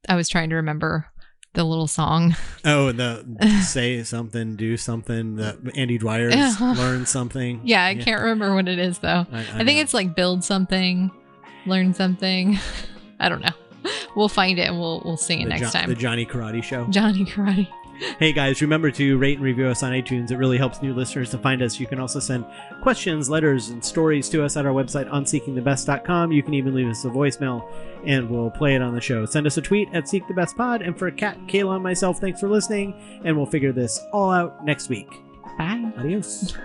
[0.07, 1.07] I was trying to remember
[1.53, 2.35] the little song.
[2.63, 3.25] Oh, the
[3.65, 5.35] say something, do something.
[5.35, 6.73] The Andy Dwyer's Yeah.
[6.77, 7.61] learn something.
[7.65, 9.25] Yeah, I can't remember what it is though.
[9.31, 11.11] I, I, think it's like build something,
[11.65, 12.57] learn something.
[13.19, 13.91] I don't know.
[14.15, 15.89] We'll find it and we'll we'll sing it the, next Jo- time.
[15.89, 16.85] the Johnny Karate Show.
[16.89, 17.67] Johnny Karate.
[18.17, 20.31] Hey guys, remember to rate and review us on iTunes.
[20.31, 21.79] It really helps new listeners to find us.
[21.79, 22.45] You can also send
[22.81, 26.31] questions, letters, and stories to us at our website, onseekingthebest.com.
[26.31, 27.71] You can even leave us a voicemail
[28.05, 29.25] and we'll play it on the show.
[29.25, 30.81] Send us a tweet at Seek the Best Pod.
[30.81, 33.21] And for Kat, Kayla, and myself, thanks for listening.
[33.23, 35.09] And we'll figure this all out next week.
[35.57, 35.91] Bye.
[35.97, 36.57] Adios.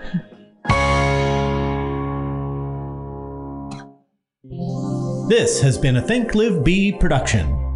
[5.29, 7.66] This has been a Think Live Be production.